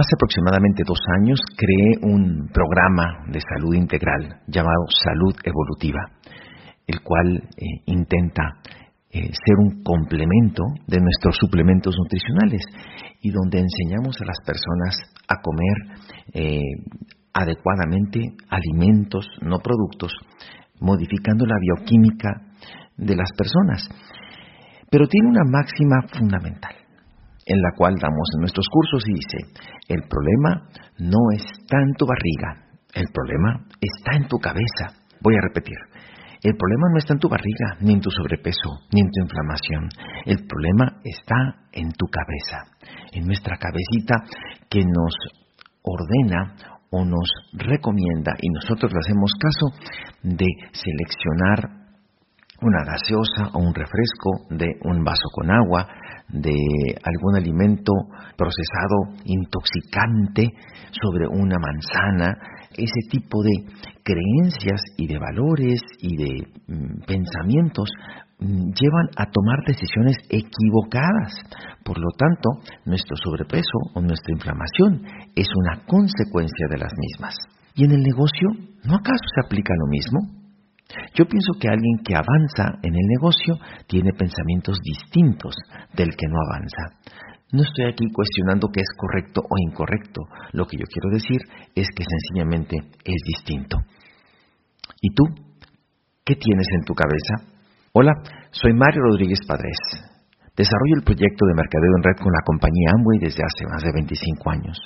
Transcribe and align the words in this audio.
Hace 0.00 0.16
aproximadamente 0.16 0.82
dos 0.86 0.98
años 1.20 1.38
creé 1.58 2.00
un 2.00 2.48
programa 2.54 3.26
de 3.28 3.38
salud 3.38 3.74
integral 3.74 4.40
llamado 4.46 4.86
Salud 5.04 5.34
Evolutiva, 5.44 6.00
el 6.86 7.02
cual 7.02 7.36
eh, 7.36 7.64
intenta 7.84 8.62
eh, 9.10 9.28
ser 9.28 9.56
un 9.58 9.82
complemento 9.82 10.62
de 10.86 11.00
nuestros 11.02 11.36
suplementos 11.36 11.94
nutricionales 11.98 12.62
y 13.20 13.30
donde 13.30 13.58
enseñamos 13.60 14.16
a 14.22 14.24
las 14.24 14.38
personas 14.40 14.96
a 15.28 15.34
comer 15.42 16.00
eh, 16.32 16.62
adecuadamente 17.34 18.20
alimentos, 18.48 19.26
no 19.42 19.58
productos, 19.58 20.12
modificando 20.80 21.44
la 21.44 21.56
bioquímica 21.60 22.40
de 22.96 23.16
las 23.16 23.28
personas. 23.36 23.86
Pero 24.90 25.06
tiene 25.08 25.28
una 25.28 25.44
máxima 25.44 26.08
fundamental 26.18 26.79
en 27.50 27.60
la 27.60 27.72
cual 27.76 27.94
damos 28.00 28.28
en 28.34 28.40
nuestros 28.40 28.66
cursos 28.70 29.02
y 29.08 29.14
dice, 29.14 29.38
el 29.88 30.02
problema 30.06 30.70
no 30.98 31.18
está 31.34 31.82
en 31.82 31.94
tu 31.98 32.06
barriga, 32.06 32.70
el 32.94 33.06
problema 33.12 33.66
está 33.80 34.16
en 34.16 34.28
tu 34.28 34.38
cabeza. 34.38 34.94
Voy 35.20 35.34
a 35.34 35.42
repetir, 35.42 35.76
el 36.42 36.56
problema 36.56 36.86
no 36.92 36.98
está 36.98 37.14
en 37.14 37.18
tu 37.18 37.28
barriga, 37.28 37.76
ni 37.80 37.92
en 37.92 38.00
tu 38.00 38.10
sobrepeso, 38.10 38.86
ni 38.92 39.00
en 39.00 39.10
tu 39.10 39.20
inflamación. 39.20 39.88
El 40.24 40.46
problema 40.46 41.00
está 41.04 41.66
en 41.72 41.90
tu 41.90 42.06
cabeza, 42.06 42.70
en 43.12 43.26
nuestra 43.26 43.56
cabecita 43.58 44.14
que 44.70 44.84
nos 44.84 45.14
ordena 45.82 46.54
o 46.92 47.04
nos 47.04 47.28
recomienda, 47.52 48.32
y 48.40 48.48
nosotros 48.50 48.92
le 48.92 48.98
hacemos 48.98 49.32
caso, 49.38 49.66
de 50.22 50.46
seleccionar 50.72 51.79
una 52.62 52.84
gaseosa 52.84 53.50
o 53.54 53.58
un 53.58 53.74
refresco, 53.74 54.46
de 54.50 54.66
un 54.84 55.02
vaso 55.04 55.28
con 55.32 55.50
agua, 55.50 55.86
de 56.32 56.54
algún 57.02 57.36
alimento 57.36 57.92
procesado 58.36 59.20
intoxicante 59.24 60.48
sobre 60.90 61.26
una 61.26 61.56
manzana, 61.58 62.36
ese 62.72 63.08
tipo 63.10 63.42
de 63.42 63.66
creencias 64.04 64.80
y 64.96 65.06
de 65.06 65.18
valores 65.18 65.80
y 65.98 66.16
de 66.16 66.46
mm, 66.68 67.02
pensamientos 67.06 67.88
mm, 68.38 68.70
llevan 68.78 69.08
a 69.16 69.26
tomar 69.26 69.58
decisiones 69.66 70.16
equivocadas. 70.28 71.34
Por 71.84 71.98
lo 71.98 72.08
tanto, 72.16 72.72
nuestro 72.84 73.16
sobrepeso 73.16 73.78
o 73.94 74.00
nuestra 74.00 74.32
inflamación 74.32 75.02
es 75.34 75.48
una 75.56 75.84
consecuencia 75.86 76.66
de 76.70 76.78
las 76.78 76.92
mismas. 76.96 77.34
¿Y 77.74 77.84
en 77.84 77.92
el 77.92 78.02
negocio 78.02 78.48
no 78.84 78.96
acaso 78.96 79.24
se 79.34 79.46
aplica 79.46 79.74
lo 79.76 79.86
mismo? 79.88 80.39
Yo 81.14 81.26
pienso 81.26 81.52
que 81.60 81.68
alguien 81.68 81.98
que 82.04 82.14
avanza 82.14 82.78
en 82.82 82.94
el 82.94 83.06
negocio 83.18 83.58
tiene 83.86 84.12
pensamientos 84.12 84.78
distintos 84.82 85.54
del 85.94 86.16
que 86.16 86.26
no 86.28 86.36
avanza. 86.48 87.00
No 87.52 87.62
estoy 87.62 87.86
aquí 87.86 88.06
cuestionando 88.12 88.68
que 88.68 88.80
es 88.80 88.90
correcto 88.96 89.42
o 89.42 89.54
incorrecto. 89.58 90.22
Lo 90.52 90.66
que 90.66 90.78
yo 90.78 90.84
quiero 90.86 91.10
decir 91.10 91.40
es 91.74 91.88
que 91.94 92.04
sencillamente 92.04 92.76
es 93.04 93.22
distinto. 93.26 93.78
¿Y 95.00 95.14
tú? 95.14 95.24
¿Qué 96.24 96.36
tienes 96.36 96.66
en 96.78 96.84
tu 96.84 96.94
cabeza? 96.94 97.50
Hola, 97.92 98.12
soy 98.52 98.72
Mario 98.72 99.02
Rodríguez 99.02 99.40
Padres. 99.46 99.76
Desarrollo 100.56 100.96
el 100.96 101.04
proyecto 101.04 101.46
de 101.46 101.54
mercadeo 101.54 101.90
en 101.96 102.02
red 102.04 102.22
con 102.22 102.32
la 102.32 102.44
compañía 102.44 102.92
Amway 102.94 103.18
desde 103.18 103.42
hace 103.42 103.66
más 103.66 103.82
de 103.82 103.92
25 103.94 104.50
años. 104.50 104.78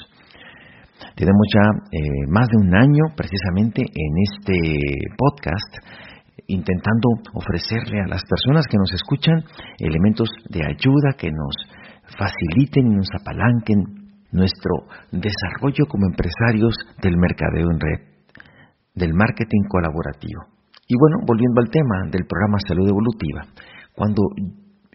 Tenemos 1.14 1.46
ya 1.52 1.66
eh, 1.92 2.26
más 2.28 2.46
de 2.48 2.56
un 2.66 2.74
año 2.74 3.02
precisamente 3.16 3.82
en 3.82 4.12
este 4.22 4.56
podcast 5.16 6.04
intentando 6.46 7.08
ofrecerle 7.34 8.00
a 8.02 8.08
las 8.08 8.22
personas 8.28 8.66
que 8.68 8.76
nos 8.76 8.92
escuchan 8.92 9.44
elementos 9.78 10.28
de 10.50 10.60
ayuda 10.66 11.16
que 11.16 11.30
nos 11.30 11.54
faciliten 12.18 12.92
y 12.92 12.96
nos 12.96 13.08
apalanquen 13.18 14.04
nuestro 14.32 14.90
desarrollo 15.12 15.86
como 15.88 16.06
empresarios 16.06 16.74
del 17.00 17.16
mercadeo 17.16 17.70
en 17.70 17.80
red, 17.80 18.00
del 18.94 19.14
marketing 19.14 19.62
colaborativo. 19.68 20.42
Y 20.86 20.96
bueno, 20.98 21.24
volviendo 21.26 21.60
al 21.62 21.70
tema 21.70 22.10
del 22.10 22.26
programa 22.26 22.58
Salud 22.66 22.88
Evolutiva, 22.88 23.46
cuando 23.94 24.22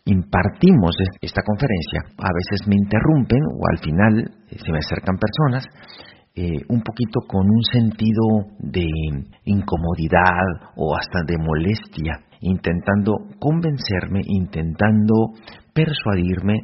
impartimos 0.06 0.96
esta 1.22 1.42
conferencia, 1.46 2.02
a 2.18 2.32
veces 2.34 2.68
me 2.68 2.76
interrumpen 2.76 3.40
o 3.44 3.68
al 3.72 3.80
final 3.80 4.32
eh, 4.50 4.58
se 4.58 4.72
me 4.72 4.80
acercan 4.80 5.18
personas 5.18 5.66
eh, 6.36 6.62
un 6.70 6.82
poquito 6.82 7.22
con 7.28 7.42
un 7.50 7.64
sentido 7.64 8.24
de 8.60 8.88
incomodidad 9.46 10.72
o 10.78 10.96
hasta 10.96 11.24
de 11.28 11.38
molestia, 11.38 12.22
intentando 12.42 13.14
convencerme, 13.40 14.22
intentando 14.24 15.34
persuadirme 15.74 16.60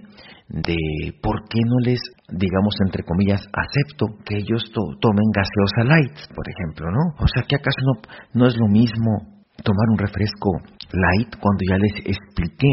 de 0.47 0.78
por 1.22 1.44
qué 1.50 1.59
no 1.66 1.79
les, 1.84 2.00
digamos, 2.29 2.75
entre 2.85 3.03
comillas, 3.03 3.41
acepto 3.51 4.06
que 4.24 4.38
ellos 4.38 4.63
tomen 4.74 5.31
gaseosa 5.34 5.84
light, 5.84 6.16
por 6.34 6.45
ejemplo, 6.47 6.91
¿no? 6.91 7.16
O 7.19 7.28
sea, 7.28 7.44
que 7.47 7.56
acaso 7.56 7.81
no, 7.84 8.01
no 8.34 8.47
es 8.47 8.56
lo 8.57 8.68
mismo 8.68 9.35
tomar 9.63 9.90
un 9.90 9.97
refresco 9.97 10.51
light 10.91 11.35
cuando 11.40 11.62
ya 11.69 11.78
les 11.78 11.94
expliqué 12.06 12.69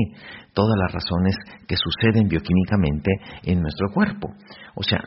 todas 0.54 0.76
las 0.78 0.92
razones 0.92 1.36
que 1.66 1.76
suceden 1.76 2.28
bioquímicamente 2.28 3.10
en 3.44 3.60
nuestro 3.60 3.88
cuerpo. 3.92 4.28
O 4.74 4.82
sea, 4.82 5.00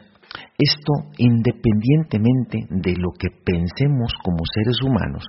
esto 0.58 0.94
independientemente 1.18 2.60
de 2.70 2.96
lo 2.98 3.12
que 3.18 3.30
pensemos 3.44 4.14
como 4.24 4.40
seres 4.54 4.82
humanos, 4.84 5.24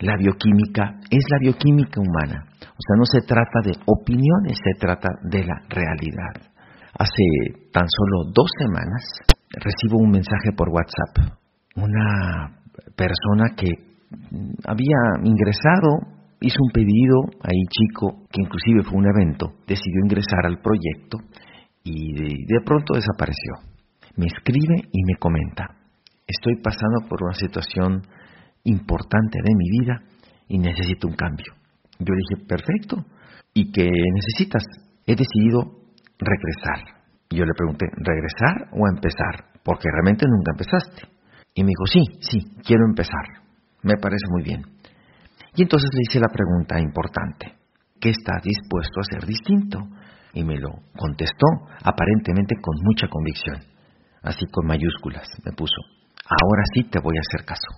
la 0.00 0.16
bioquímica 0.16 0.98
es 1.10 1.24
la 1.30 1.38
bioquímica 1.40 2.00
humana. 2.00 2.44
O 2.60 2.82
sea, 2.82 2.96
no 2.96 3.04
se 3.04 3.20
trata 3.20 3.60
de 3.64 3.72
opiniones, 3.86 4.58
se 4.62 4.78
trata 4.78 5.08
de 5.22 5.44
la 5.44 5.54
realidad. 5.68 6.50
Hace 6.98 7.70
tan 7.72 7.86
solo 7.88 8.30
dos 8.32 8.50
semanas 8.58 9.02
recibo 9.50 9.98
un 9.98 10.10
mensaje 10.10 10.50
por 10.56 10.68
WhatsApp. 10.68 11.38
Una 11.76 12.56
persona 12.96 13.54
que 13.56 13.70
había 14.66 14.96
ingresado, 15.22 16.13
hizo 16.46 16.58
un 16.60 16.70
pedido 16.72 17.16
ahí 17.42 17.62
chico, 17.70 18.26
que 18.30 18.42
inclusive 18.42 18.82
fue 18.84 18.98
un 18.98 19.06
evento, 19.06 19.54
decidió 19.66 20.00
ingresar 20.04 20.46
al 20.46 20.60
proyecto 20.60 21.18
y 21.82 22.12
de 22.46 22.60
pronto 22.64 22.94
desapareció 22.94 23.74
me 24.16 24.26
escribe 24.26 24.88
y 24.92 25.04
me 25.04 25.16
comenta, 25.18 25.66
estoy 26.26 26.56
pasando 26.62 27.08
por 27.08 27.22
una 27.22 27.34
situación 27.34 28.02
importante 28.64 29.38
de 29.42 29.54
mi 29.54 29.70
vida 29.80 30.02
y 30.48 30.58
necesito 30.58 31.08
un 31.08 31.16
cambio. 31.16 31.52
Yo 31.98 32.14
dije, 32.14 32.46
perfecto, 32.46 33.04
¿y 33.52 33.70
qué 33.72 33.90
necesitas? 34.14 34.64
He 35.06 35.14
decidido 35.16 35.62
regresar. 36.18 36.94
Yo 37.30 37.44
le 37.44 37.54
pregunté, 37.56 37.86
¿regresar 37.96 38.68
o 38.72 38.86
empezar? 38.88 39.50
Porque 39.64 39.88
realmente 39.90 40.26
nunca 40.28 40.52
empezaste. 40.52 41.08
Y 41.54 41.62
me 41.62 41.68
dijo, 41.68 41.86
sí, 41.86 42.00
sí, 42.20 42.38
quiero 42.64 42.84
empezar. 42.86 43.42
Me 43.82 43.94
parece 43.96 44.26
muy 44.30 44.42
bien. 44.42 44.62
Y 45.54 45.62
entonces 45.62 45.90
le 45.92 46.02
hice 46.08 46.20
la 46.20 46.32
pregunta 46.32 46.80
importante, 46.80 47.54
¿qué 48.00 48.10
está 48.10 48.40
dispuesto 48.42 49.00
a 49.00 49.02
hacer 49.02 49.26
distinto? 49.26 49.78
Y 50.32 50.42
me 50.42 50.58
lo 50.58 50.70
contestó 50.96 51.46
aparentemente 51.84 52.56
con 52.60 52.74
mucha 52.82 53.06
convicción 53.08 53.74
así 54.24 54.46
con 54.50 54.66
mayúsculas, 54.66 55.28
me 55.44 55.52
puso, 55.52 55.76
ahora 56.24 56.64
sí 56.74 56.84
te 56.84 56.98
voy 56.98 57.16
a 57.16 57.20
hacer 57.20 57.46
caso. 57.46 57.68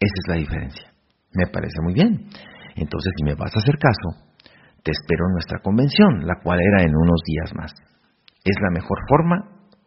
Esa 0.00 0.18
es 0.18 0.28
la 0.28 0.34
diferencia. 0.34 0.92
Me 1.32 1.46
parece 1.46 1.78
muy 1.82 1.94
bien. 1.94 2.28
Entonces, 2.74 3.12
si 3.16 3.24
me 3.24 3.34
vas 3.34 3.54
a 3.54 3.60
hacer 3.60 3.78
caso, 3.78 4.34
te 4.82 4.90
espero 4.90 5.26
en 5.26 5.32
nuestra 5.34 5.60
convención, 5.60 6.26
la 6.26 6.42
cual 6.42 6.58
era 6.60 6.82
en 6.82 6.94
unos 6.94 7.22
días 7.24 7.54
más. 7.54 7.72
Es 8.44 8.56
la 8.60 8.70
mejor 8.70 8.98
forma, 9.08 9.36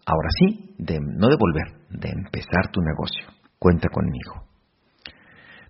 ahora 0.05 0.29
sí, 0.39 0.75
de 0.79 0.99
no 0.99 1.27
devolver, 1.27 1.67
de 1.91 2.09
empezar 2.09 2.71
tu 2.71 2.81
negocio. 2.81 3.27
Cuenta 3.59 3.89
conmigo. 3.89 4.46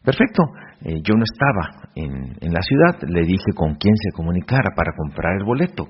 Perfecto, 0.08 0.44
eh, 0.88 1.02
yo 1.04 1.16
no 1.20 1.24
estaba 1.28 1.92
en, 1.94 2.38
en 2.40 2.54
la 2.54 2.62
ciudad, 2.62 2.96
le 3.10 3.28
dije 3.28 3.52
con 3.54 3.76
quién 3.76 3.94
se 3.98 4.16
comunicara 4.16 4.72
para 4.74 4.96
comprar 4.96 5.36
el 5.36 5.44
boleto. 5.44 5.84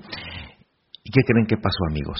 ¿Y 1.04 1.10
qué 1.12 1.20
creen 1.24 1.46
que 1.46 1.56
pasó, 1.56 1.86
amigos? 1.88 2.18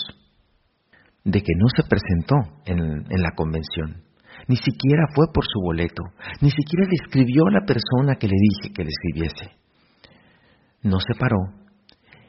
de 1.24 1.42
que 1.42 1.52
no 1.56 1.66
se 1.68 1.84
presentó 1.84 2.36
en, 2.64 3.04
la 3.22 3.32
convención. 3.36 4.02
Ni 4.48 4.56
siquiera 4.56 5.04
fue 5.14 5.26
por 5.32 5.44
su 5.44 5.60
boleto, 5.60 6.02
ni 6.40 6.50
siquiera 6.50 6.86
le 6.88 6.96
escribió 7.04 7.46
a 7.46 7.60
la 7.60 7.66
persona 7.66 8.16
que 8.16 8.28
le 8.28 8.36
dije 8.40 8.72
que 8.72 8.84
le 8.84 8.88
escribiese. 8.88 9.56
No 10.82 10.98
se 11.00 11.14
paró 11.18 11.36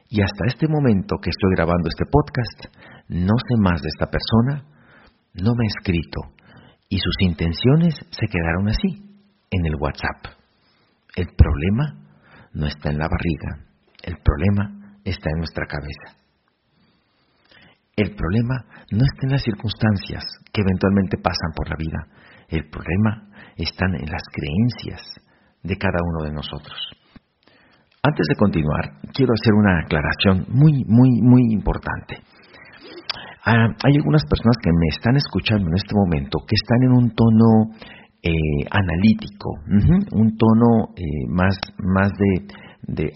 y 0.09 0.21
hasta 0.21 0.47
este 0.47 0.67
momento 0.67 1.17
que 1.21 1.29
estoy 1.29 1.51
grabando 1.55 1.87
este 1.87 2.05
podcast, 2.11 2.75
no 3.07 3.35
sé 3.37 3.55
más 3.61 3.81
de 3.81 3.87
esta 3.87 4.07
persona, 4.09 4.65
no 5.33 5.53
me 5.55 5.65
ha 5.65 5.73
escrito 5.77 6.19
y 6.89 6.97
sus 6.97 7.15
intenciones 7.21 7.95
se 8.09 8.27
quedaron 8.27 8.67
así, 8.67 9.08
en 9.51 9.65
el 9.65 9.75
WhatsApp. 9.79 10.37
El 11.15 11.27
problema 11.35 11.95
no 12.53 12.67
está 12.67 12.89
en 12.89 12.97
la 12.97 13.07
barriga, 13.07 13.65
el 14.03 14.17
problema 14.23 14.95
está 15.03 15.29
en 15.29 15.37
nuestra 15.37 15.65
cabeza. 15.65 16.19
El 17.95 18.15
problema 18.15 18.63
no 18.91 19.03
está 19.03 19.21
en 19.23 19.31
las 19.31 19.43
circunstancias 19.43 20.23
que 20.53 20.61
eventualmente 20.61 21.17
pasan 21.17 21.51
por 21.53 21.67
la 21.69 21.75
vida. 21.77 22.07
El 22.47 22.69
problema 22.69 23.27
está 23.57 23.85
en 23.87 24.09
las 24.09 24.23
creencias 24.31 25.01
de 25.63 25.75
cada 25.77 25.99
uno 26.01 26.23
de 26.23 26.31
nosotros. 26.31 26.79
Antes 28.01 28.25
de 28.29 28.35
continuar, 28.35 28.91
quiero 29.13 29.33
hacer 29.33 29.53
una 29.53 29.81
aclaración 29.81 30.45
muy, 30.47 30.85
muy, 30.87 31.21
muy 31.21 31.51
importante. 31.51 32.23
Ah, 33.45 33.67
hay 33.83 33.95
algunas 33.97 34.23
personas 34.23 34.55
que 34.63 34.71
me 34.71 34.87
están 34.95 35.17
escuchando 35.17 35.67
en 35.67 35.75
este 35.75 35.95
momento 35.95 36.39
que 36.47 36.55
están 36.55 36.83
en 36.83 36.91
un 36.91 37.11
tono 37.11 37.75
eh, 38.21 38.31
analítico, 38.69 39.49
un 40.11 40.37
tono 40.37 40.93
eh, 40.95 41.27
más, 41.29 41.55
más 41.77 42.11
de, 42.87 43.11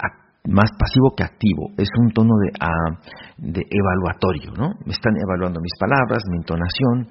más 0.47 0.69
pasivo 0.77 1.13
que 1.15 1.23
activo, 1.23 1.71
es 1.77 1.89
un 1.99 2.11
tono 2.11 2.33
de, 2.37 2.51
ah, 2.59 2.99
de 3.37 3.61
evaluatorio, 3.69 4.51
¿no? 4.57 4.73
Me 4.85 4.91
están 4.91 5.13
evaluando 5.17 5.59
mis 5.61 5.73
palabras, 5.79 6.23
mi 6.29 6.37
entonación, 6.37 7.07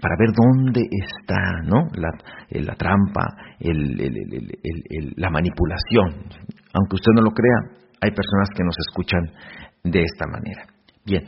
para 0.00 0.14
ver 0.18 0.30
dónde 0.34 0.82
está, 0.90 1.62
¿no? 1.64 1.86
La, 1.94 2.10
eh, 2.50 2.62
la 2.62 2.74
trampa, 2.74 3.26
la 3.60 5.30
manipulación. 5.30 6.26
Aunque 6.74 6.94
usted 6.94 7.12
no 7.14 7.22
lo 7.22 7.30
crea, 7.30 7.80
hay 8.00 8.10
personas 8.10 8.50
que 8.56 8.64
nos 8.64 8.76
escuchan 8.88 9.22
de 9.84 10.02
esta 10.02 10.26
manera. 10.26 10.66
Bien, 11.04 11.24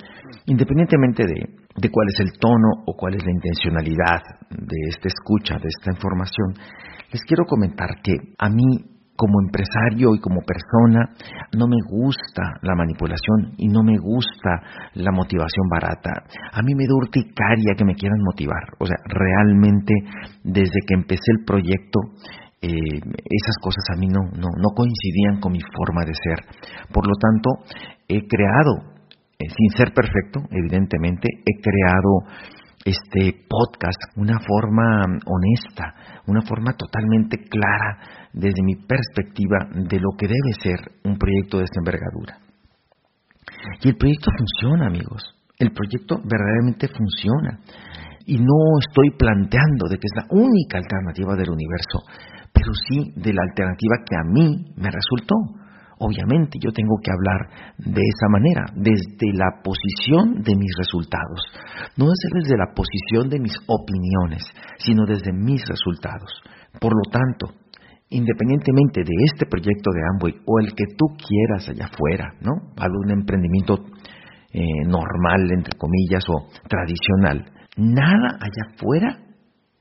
independientemente 0.47 1.25
de, 1.27 1.62
de 1.77 1.91
cuál 1.91 2.09
es 2.09 2.21
el 2.21 2.39
tono 2.39 2.85
o 2.87 2.95
cuál 2.95 3.15
es 3.15 3.25
la 3.25 3.33
intencionalidad 3.33 4.23
de 4.51 4.89
esta 4.89 5.09
escucha, 5.09 5.55
de 5.55 5.69
esta 5.69 5.93
información, 5.93 6.55
les 7.13 7.23
quiero 7.25 7.45
comentar 7.45 8.01
que 8.03 8.15
a 8.39 8.49
mí 8.49 8.93
como 9.15 9.41
empresario 9.41 10.15
y 10.15 10.21
como 10.21 10.41
persona 10.41 11.15
no 11.57 11.69
me 11.69 11.77
gusta 11.87 12.59
la 12.63 12.75
manipulación 12.75 13.55
y 13.57 13.69
no 13.69 13.83
me 13.83 13.99
gusta 13.99 14.91
la 14.95 15.13
motivación 15.13 15.69
barata. 15.71 16.25
A 16.53 16.63
mí 16.63 16.75
me 16.75 16.87
da 16.87 16.95
urticaria 16.95 17.75
que 17.77 17.85
me 17.85 17.95
quieran 17.95 18.19
motivar. 18.25 18.65
O 18.81 18.87
sea, 18.87 18.97
realmente 19.05 19.95
desde 20.43 20.81
que 20.87 20.95
empecé 20.95 21.31
el 21.39 21.45
proyecto 21.45 22.01
eh, 22.63 22.71
esas 22.71 23.57
cosas 23.61 23.85
a 23.95 23.99
mí 23.99 24.07
no, 24.07 24.23
no, 24.39 24.49
no 24.57 24.69
coincidían 24.75 25.41
con 25.41 25.53
mi 25.53 25.61
forma 25.61 26.05
de 26.05 26.15
ser. 26.15 26.39
Por 26.93 27.07
lo 27.07 27.15
tanto, 27.15 27.75
he 28.09 28.27
creado 28.27 28.92
sin 29.49 29.71
ser 29.77 29.93
perfecto, 29.93 30.41
evidentemente, 30.51 31.29
he 31.45 31.61
creado 31.61 32.27
este 32.85 33.47
podcast 33.49 34.01
una 34.17 34.39
forma 34.41 35.05
honesta, 35.27 35.95
una 36.27 36.43
forma 36.43 36.73
totalmente 36.73 37.39
clara 37.49 37.99
desde 38.33 38.63
mi 38.63 38.75
perspectiva 38.75 39.69
de 39.73 40.01
lo 40.01 40.11
que 40.19 40.27
debe 40.27 40.53
ser 40.61 40.81
un 41.05 41.17
proyecto 41.17 41.59
de 41.59 41.65
esta 41.65 41.81
envergadura. 41.81 42.39
Y 43.83 43.89
el 43.89 43.97
proyecto 43.97 44.31
funciona, 44.37 44.87
amigos. 44.87 45.23
El 45.59 45.71
proyecto 45.71 46.17
verdaderamente 46.25 46.89
funciona. 46.89 47.61
Y 48.27 48.39
no 48.39 48.79
estoy 48.81 49.11
planteando 49.19 49.87
de 49.89 49.97
que 49.97 50.07
es 50.07 50.17
la 50.17 50.27
única 50.31 50.79
alternativa 50.79 51.35
del 51.37 51.51
universo, 51.51 52.03
pero 52.53 52.73
sí 52.89 53.13
de 53.17 53.33
la 53.33 53.43
alternativa 53.43 53.97
que 54.07 54.17
a 54.17 54.25
mí 54.25 54.75
me 54.77 54.91
resultó 54.91 55.35
obviamente 56.03 56.59
yo 56.61 56.73
tengo 56.73 56.99
que 57.03 57.11
hablar 57.15 57.75
de 57.79 58.03
esa 58.03 58.29
manera, 58.29 58.65
desde 58.75 59.33
la 59.33 59.63
posición 59.63 60.43
de 60.43 60.57
mis 60.57 60.75
resultados. 60.77 61.41
No 61.97 62.07
es 62.07 62.19
desde 62.35 62.59
la 62.59 62.75
posición 62.75 63.31
de 63.31 63.39
mis 63.39 63.55
opiniones, 63.67 64.43
sino 64.79 65.07
desde 65.07 65.33
mis 65.33 65.63
resultados. 65.67 66.43
Por 66.81 66.93
lo 66.93 67.11
tanto, 67.11 67.55
independientemente 68.11 69.03
de 69.03 69.15
este 69.25 69.47
proyecto 69.47 69.91
de 69.95 70.03
Amway 70.13 70.43
o 70.45 70.61
el 70.61 70.75
que 70.75 70.85
tú 70.97 71.07
quieras 71.17 71.69
allá 71.69 71.87
afuera, 71.87 72.35
¿no? 72.41 72.53
Algún 72.77 73.11
emprendimiento 73.11 73.79
eh, 74.53 74.85
normal, 74.87 75.51
entre 75.51 75.79
comillas, 75.79 76.25
o 76.29 76.49
tradicional, 76.69 77.47
nada 77.77 78.37
allá 78.41 78.75
afuera, 78.75 79.19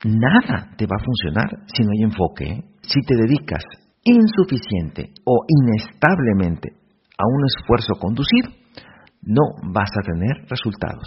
nada 0.04 0.70
te 0.76 0.86
va 0.86 0.96
a 0.98 1.04
funcionar 1.04 1.50
si 1.66 1.82
no 1.82 1.90
hay 1.92 2.04
enfoque. 2.04 2.44
¿eh? 2.44 2.64
Si 2.82 3.00
te 3.02 3.14
dedicas 3.16 3.62
insuficiente 4.04 5.12
o 5.24 5.44
inestablemente 5.46 6.70
a 7.18 7.24
un 7.26 7.44
esfuerzo 7.46 7.94
conducido, 8.00 8.50
no 9.22 9.42
vas 9.72 9.90
a 9.96 10.02
tener 10.02 10.48
resultados. 10.48 11.06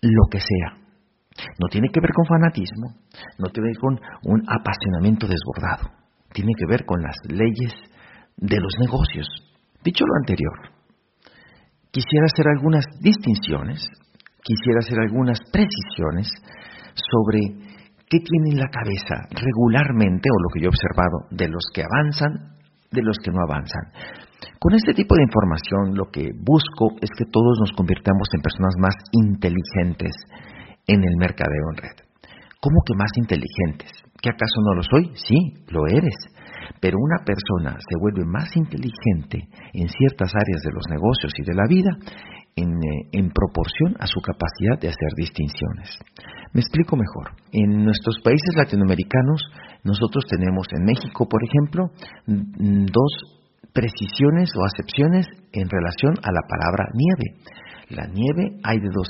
Lo 0.00 0.28
que 0.30 0.40
sea. 0.40 0.88
No 1.60 1.68
tiene 1.70 1.88
que 1.92 2.00
ver 2.00 2.10
con 2.12 2.26
fanatismo, 2.26 2.94
no 3.38 3.50
tiene 3.50 3.52
que 3.52 3.60
ver 3.60 3.78
con 3.78 4.00
un 4.24 4.42
apasionamiento 4.48 5.26
desbordado. 5.26 5.94
Tiene 6.32 6.52
que 6.56 6.66
ver 6.66 6.84
con 6.84 7.00
las 7.02 7.16
leyes 7.28 7.74
de 8.36 8.60
los 8.60 8.72
negocios. 8.80 9.26
Dicho 9.84 10.04
lo 10.04 10.14
anterior, 10.16 10.78
quisiera 11.90 12.26
hacer 12.26 12.46
algunas 12.48 12.84
distinciones, 13.00 13.88
quisiera 14.42 14.80
hacer 14.80 14.98
algunas 15.00 15.38
precisiones 15.52 16.28
sobre 16.94 17.67
¿Qué 18.08 18.18
tiene 18.20 18.56
en 18.56 18.60
la 18.60 18.72
cabeza 18.72 19.28
regularmente, 19.30 20.28
o 20.32 20.40
lo 20.40 20.48
que 20.48 20.60
yo 20.60 20.66
he 20.66 20.74
observado, 20.74 21.28
de 21.30 21.48
los 21.48 21.64
que 21.74 21.84
avanzan, 21.84 22.56
de 22.90 23.02
los 23.02 23.18
que 23.22 23.30
no 23.30 23.44
avanzan? 23.44 23.92
Con 24.58 24.74
este 24.74 24.94
tipo 24.94 25.14
de 25.14 25.28
información 25.28 25.94
lo 25.94 26.10
que 26.10 26.24
busco 26.34 26.96
es 27.00 27.10
que 27.16 27.28
todos 27.30 27.58
nos 27.60 27.72
convirtamos 27.76 28.28
en 28.32 28.40
personas 28.40 28.74
más 28.80 28.94
inteligentes 29.12 30.16
en 30.86 31.04
el 31.04 31.16
mercadeo 31.18 31.68
en 31.70 31.82
red. 31.84 31.96
¿Cómo 32.60 32.80
que 32.84 32.96
más 32.96 33.12
inteligentes? 33.16 33.92
¿Que 34.20 34.30
acaso 34.30 34.58
no 34.64 34.74
lo 34.74 34.82
soy? 34.82 35.12
Sí, 35.14 35.62
lo 35.68 35.86
eres. 35.86 36.16
Pero 36.80 36.98
una 36.98 37.22
persona 37.24 37.78
se 37.78 37.94
vuelve 38.00 38.24
más 38.24 38.50
inteligente 38.56 39.46
en 39.74 39.88
ciertas 39.88 40.32
áreas 40.34 40.62
de 40.64 40.72
los 40.72 40.84
negocios 40.90 41.32
y 41.38 41.44
de 41.44 41.54
la 41.54 41.66
vida 41.68 41.90
en, 42.58 42.70
eh, 42.82 43.08
en 43.12 43.30
proporción 43.30 43.94
a 44.00 44.06
su 44.06 44.20
capacidad 44.20 44.78
de 44.80 44.88
hacer 44.88 45.12
distinciones. 45.16 45.98
Me 46.52 46.60
explico 46.60 46.96
mejor. 46.96 47.36
En 47.52 47.84
nuestros 47.84 48.16
países 48.24 48.56
latinoamericanos, 48.56 49.42
nosotros 49.84 50.24
tenemos 50.28 50.66
en 50.72 50.84
México, 50.84 51.28
por 51.28 51.40
ejemplo, 51.44 51.90
dos 52.26 53.12
precisiones 53.72 54.50
o 54.56 54.64
acepciones 54.64 55.26
en 55.52 55.68
relación 55.68 56.14
a 56.22 56.32
la 56.32 56.42
palabra 56.48 56.90
nieve. 56.94 57.38
La 57.90 58.06
nieve 58.06 58.58
hay 58.64 58.80
de 58.80 58.90
dos, 58.90 59.08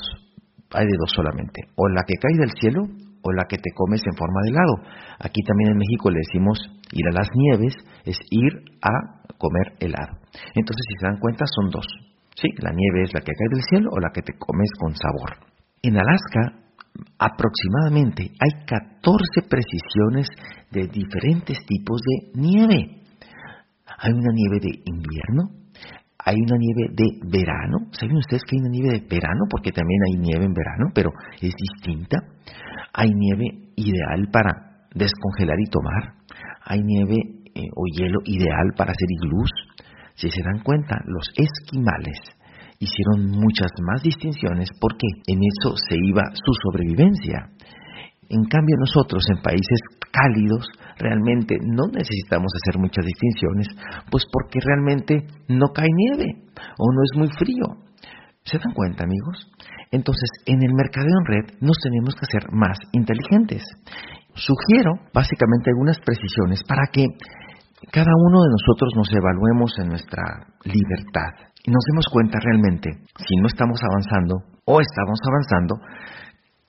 hay 0.71 0.85
de 0.85 0.97
dos 0.99 1.11
solamente, 1.11 1.63
o 1.75 1.87
la 1.89 2.03
que 2.03 2.15
cae 2.21 2.37
del 2.37 2.51
cielo 2.59 2.83
o 3.21 3.31
la 3.33 3.45
que 3.49 3.57
te 3.57 3.71
comes 3.75 4.01
en 4.05 4.15
forma 4.15 4.41
de 4.43 4.49
helado. 4.49 4.75
Aquí 5.19 5.41
también 5.43 5.71
en 5.71 5.77
México 5.77 6.09
le 6.09 6.19
decimos 6.19 6.59
ir 6.91 7.07
a 7.09 7.19
las 7.19 7.29
nieves, 7.33 7.73
es 8.05 8.17
ir 8.31 8.53
a 8.81 9.25
comer 9.37 9.75
helado. 9.79 10.19
Entonces, 10.55 10.83
si 10.87 10.95
se 10.99 11.07
dan 11.07 11.19
cuenta, 11.19 11.45
son 11.45 11.69
dos. 11.69 11.85
Sí, 12.39 12.47
la 12.61 12.71
nieve 12.71 13.03
es 13.03 13.13
la 13.13 13.19
que 13.19 13.33
cae 13.33 13.49
del 13.51 13.63
cielo 13.63 13.89
o 13.91 13.99
la 13.99 14.11
que 14.13 14.21
te 14.21 14.37
comes 14.37 14.69
con 14.79 14.95
sabor. 14.95 15.35
En 15.81 15.97
Alaska 15.97 16.59
aproximadamente 17.17 18.31
hay 18.39 18.65
14 18.65 19.47
precisiones 19.49 20.27
de 20.71 20.87
diferentes 20.87 21.57
tipos 21.65 21.99
de 22.01 22.39
nieve. 22.39 23.03
Hay 23.99 24.13
una 24.13 24.31
nieve 24.33 24.59
de 24.61 24.71
invierno, 24.85 25.59
hay 26.17 26.35
una 26.35 26.57
nieve 26.57 26.93
de 26.95 27.07
verano. 27.27 27.91
¿Saben 27.91 28.17
ustedes 28.17 28.43
que 28.43 28.55
hay 28.55 28.61
una 28.61 28.69
nieve 28.69 28.99
de 28.99 29.07
verano? 29.07 29.43
Porque 29.49 29.71
también 29.71 29.99
hay 30.07 30.19
nieve 30.19 30.45
en 30.45 30.53
verano, 30.53 30.91
pero 30.93 31.11
es 31.41 31.53
distinta. 31.55 32.17
Hay 32.93 33.09
nieve 33.13 33.73
ideal 33.75 34.29
para 34.31 34.85
descongelar 34.95 35.59
y 35.59 35.69
tomar. 35.69 36.15
Hay 36.65 36.79
nieve 36.83 37.15
eh, 37.55 37.67
o 37.75 37.83
hielo 37.95 38.19
ideal 38.25 38.73
para 38.77 38.91
hacer 38.91 39.07
iglús. 39.09 39.49
Si 40.19 40.29
se 40.29 40.43
dan 40.43 40.59
cuenta, 40.63 40.99
los 41.05 41.23
esquimales 41.37 42.19
hicieron 42.77 43.31
muchas 43.31 43.71
más 43.87 44.03
distinciones 44.03 44.67
porque 44.79 45.07
en 45.27 45.39
eso 45.39 45.75
se 45.87 45.95
iba 45.95 46.23
su 46.33 46.51
sobrevivencia. 46.63 47.47
En 48.27 48.43
cambio 48.43 48.75
nosotros 48.79 49.23
en 49.31 49.41
países 49.41 49.79
cálidos 50.11 50.67
realmente 50.97 51.55
no 51.63 51.87
necesitamos 51.87 52.51
hacer 52.51 52.81
muchas 52.81 53.05
distinciones, 53.05 53.67
pues 54.11 54.25
porque 54.29 54.59
realmente 54.59 55.25
no 55.47 55.67
cae 55.71 55.87
nieve 55.87 56.51
o 56.77 56.91
no 56.91 57.01
es 57.03 57.17
muy 57.17 57.29
frío. 57.39 57.79
¿Se 58.43 58.57
dan 58.57 58.73
cuenta 58.73 59.05
amigos? 59.05 59.47
Entonces 59.91 60.29
en 60.45 60.61
el 60.61 60.73
mercadeo 60.73 61.15
en 61.15 61.31
red 61.31 61.45
nos 61.61 61.77
tenemos 61.79 62.13
que 62.15 62.27
hacer 62.27 62.51
más 62.51 62.77
inteligentes. 62.91 63.63
Sugiero 64.35 64.99
básicamente 65.13 65.71
algunas 65.71 65.97
precisiones 65.99 66.61
para 66.67 66.87
que 66.91 67.05
cada 67.87 68.11
uno 68.27 68.43
de 68.43 68.51
nosotros 68.51 68.91
nos 68.95 69.09
evaluemos 69.13 69.71
en 69.79 69.87
nuestra 69.87 70.23
libertad 70.65 71.31
y 71.63 71.71
nos 71.71 71.83
demos 71.91 72.07
cuenta 72.11 72.39
realmente, 72.43 72.89
si 73.15 73.35
no 73.39 73.47
estamos 73.47 73.79
avanzando 73.83 74.35
o 74.65 74.81
estamos 74.81 75.19
avanzando, 75.23 75.75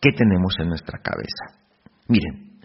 qué 0.00 0.10
tenemos 0.16 0.54
en 0.60 0.68
nuestra 0.68 0.98
cabeza. 1.02 1.66
Miren, 2.08 2.60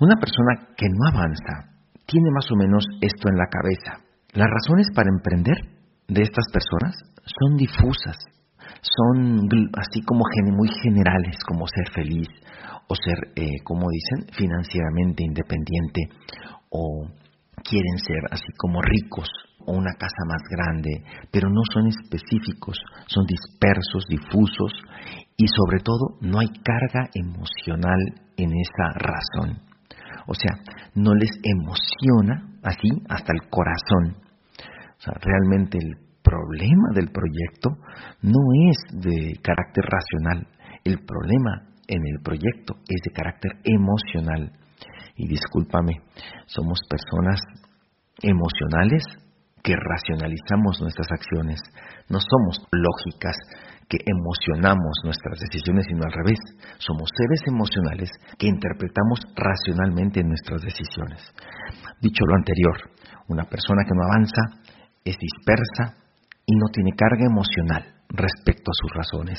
una 0.00 0.16
persona 0.16 0.72
que 0.76 0.88
no 0.88 1.08
avanza 1.08 1.72
tiene 2.06 2.30
más 2.32 2.50
o 2.50 2.56
menos 2.56 2.84
esto 3.00 3.28
en 3.28 3.36
la 3.36 3.46
cabeza. 3.46 4.04
Las 4.32 4.48
razones 4.48 4.88
para 4.94 5.10
emprender 5.10 5.56
de 6.08 6.22
estas 6.22 6.46
personas 6.52 6.96
son 7.24 7.56
difusas, 7.56 8.16
son 8.82 9.48
así 9.78 10.02
como 10.02 10.24
muy 10.56 10.68
generales, 10.82 11.36
como 11.46 11.66
ser 11.68 11.92
feliz 11.94 12.28
o 12.88 12.94
ser, 12.96 13.32
eh, 13.36 13.62
como 13.64 13.86
dicen, 13.90 14.26
financieramente 14.32 15.22
independiente 15.22 16.08
o 16.70 17.06
quieren 17.62 17.98
ser 17.98 18.22
así 18.30 18.46
como 18.56 18.80
ricos 18.80 19.28
o 19.66 19.72
una 19.72 19.92
casa 19.92 20.24
más 20.26 20.42
grande, 20.50 20.90
pero 21.30 21.48
no 21.48 21.60
son 21.72 21.86
específicos, 21.86 22.78
son 23.06 23.24
dispersos, 23.26 24.04
difusos 24.08 24.72
y 25.36 25.46
sobre 25.48 25.80
todo 25.80 26.18
no 26.20 26.40
hay 26.40 26.48
carga 26.48 27.08
emocional 27.14 28.00
en 28.36 28.50
esa 28.52 28.98
razón. 28.98 29.62
O 30.26 30.34
sea, 30.34 30.52
no 30.94 31.14
les 31.14 31.30
emociona 31.42 32.58
así 32.62 32.88
hasta 33.08 33.32
el 33.32 33.48
corazón. 33.50 34.16
O 34.98 35.00
sea, 35.00 35.14
realmente 35.20 35.78
el 35.78 35.96
problema 36.22 36.88
del 36.94 37.10
proyecto 37.10 37.70
no 38.22 38.38
es 38.70 38.76
de 38.92 39.38
carácter 39.42 39.84
racional, 39.84 40.46
el 40.84 40.98
problema 41.04 41.68
en 41.88 42.00
el 42.06 42.22
proyecto 42.22 42.74
es 42.88 43.00
de 43.04 43.12
carácter 43.12 43.52
emocional. 43.64 44.52
Y 45.22 45.28
discúlpame, 45.28 46.02
somos 46.46 46.80
personas 46.90 47.38
emocionales 48.22 49.04
que 49.62 49.76
racionalizamos 49.78 50.80
nuestras 50.80 51.06
acciones. 51.12 51.60
No 52.08 52.18
somos 52.18 52.58
lógicas 52.72 53.36
que 53.88 53.98
emocionamos 54.02 54.90
nuestras 55.04 55.38
decisiones, 55.38 55.86
sino 55.86 56.02
al 56.02 56.10
revés. 56.10 56.40
Somos 56.78 57.08
seres 57.14 57.40
emocionales 57.46 58.10
que 58.36 58.48
interpretamos 58.48 59.20
racionalmente 59.36 60.24
nuestras 60.24 60.60
decisiones. 60.62 61.22
Dicho 62.00 62.26
lo 62.26 62.34
anterior, 62.34 62.90
una 63.28 63.44
persona 63.44 63.84
que 63.86 63.94
no 63.94 64.02
avanza 64.02 64.74
es 65.04 65.14
dispersa 65.22 66.02
y 66.44 66.56
no 66.56 66.66
tiene 66.72 66.98
carga 66.98 67.26
emocional 67.30 67.94
respecto 68.08 68.72
a 68.72 68.78
sus 68.82 68.90
razones. 68.92 69.38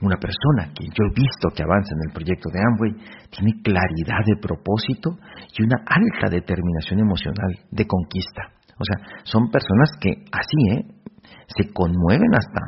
Una 0.00 0.16
persona 0.16 0.72
que 0.74 0.84
yo 0.84 1.02
he 1.08 1.14
visto 1.16 1.48
que 1.54 1.62
avanza 1.62 1.94
en 1.94 2.08
el 2.08 2.12
proyecto 2.12 2.50
de 2.52 2.60
Amway 2.60 2.92
tiene 3.30 3.62
claridad 3.62 4.20
de 4.26 4.36
propósito 4.36 5.16
y 5.56 5.64
una 5.64 5.80
alta 5.88 6.28
determinación 6.28 7.00
emocional 7.00 7.48
de 7.70 7.86
conquista. 7.86 8.52
O 8.76 8.84
sea, 8.84 9.24
son 9.24 9.50
personas 9.50 9.90
que 10.00 10.10
así, 10.32 10.60
¿eh? 10.76 10.84
Se 11.48 11.72
conmueven 11.72 12.28
hasta 12.36 12.60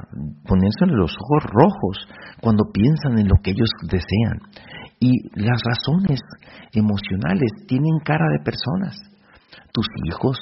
ponerse 0.46 0.86
los 0.86 1.12
ojos 1.12 1.50
rojos 1.52 2.08
cuando 2.40 2.64
piensan 2.72 3.18
en 3.18 3.28
lo 3.28 3.34
que 3.42 3.50
ellos 3.50 3.68
desean. 3.82 4.40
Y 5.00 5.12
las 5.34 5.60
razones 5.62 6.20
emocionales 6.72 7.50
tienen 7.66 7.98
cara 8.04 8.24
de 8.32 8.44
personas. 8.44 8.96
Tus 9.72 9.86
hijos, 10.06 10.38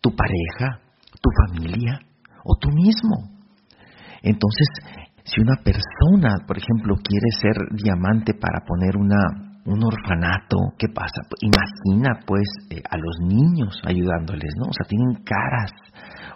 tu 0.00 0.10
pareja, 0.14 0.80
tu 1.22 1.30
familia 1.46 2.00
o 2.44 2.56
tú 2.60 2.68
mismo. 2.70 3.36
Entonces, 4.22 4.68
si 5.26 5.40
una 5.40 5.56
persona, 5.62 6.46
por 6.46 6.56
ejemplo, 6.56 6.94
quiere 7.02 7.26
ser 7.40 7.56
diamante 7.72 8.32
para 8.34 8.64
poner 8.64 8.96
una 8.96 9.45
un 9.66 9.82
orfanato, 9.82 10.56
¿qué 10.78 10.86
pasa? 10.88 11.26
Imagina 11.42 12.20
pues 12.26 12.46
eh, 12.70 12.82
a 12.88 12.96
los 12.96 13.16
niños 13.26 13.80
ayudándoles, 13.84 14.54
¿no? 14.58 14.70
O 14.70 14.72
sea, 14.72 14.86
tienen 14.88 15.22
caras, 15.24 15.72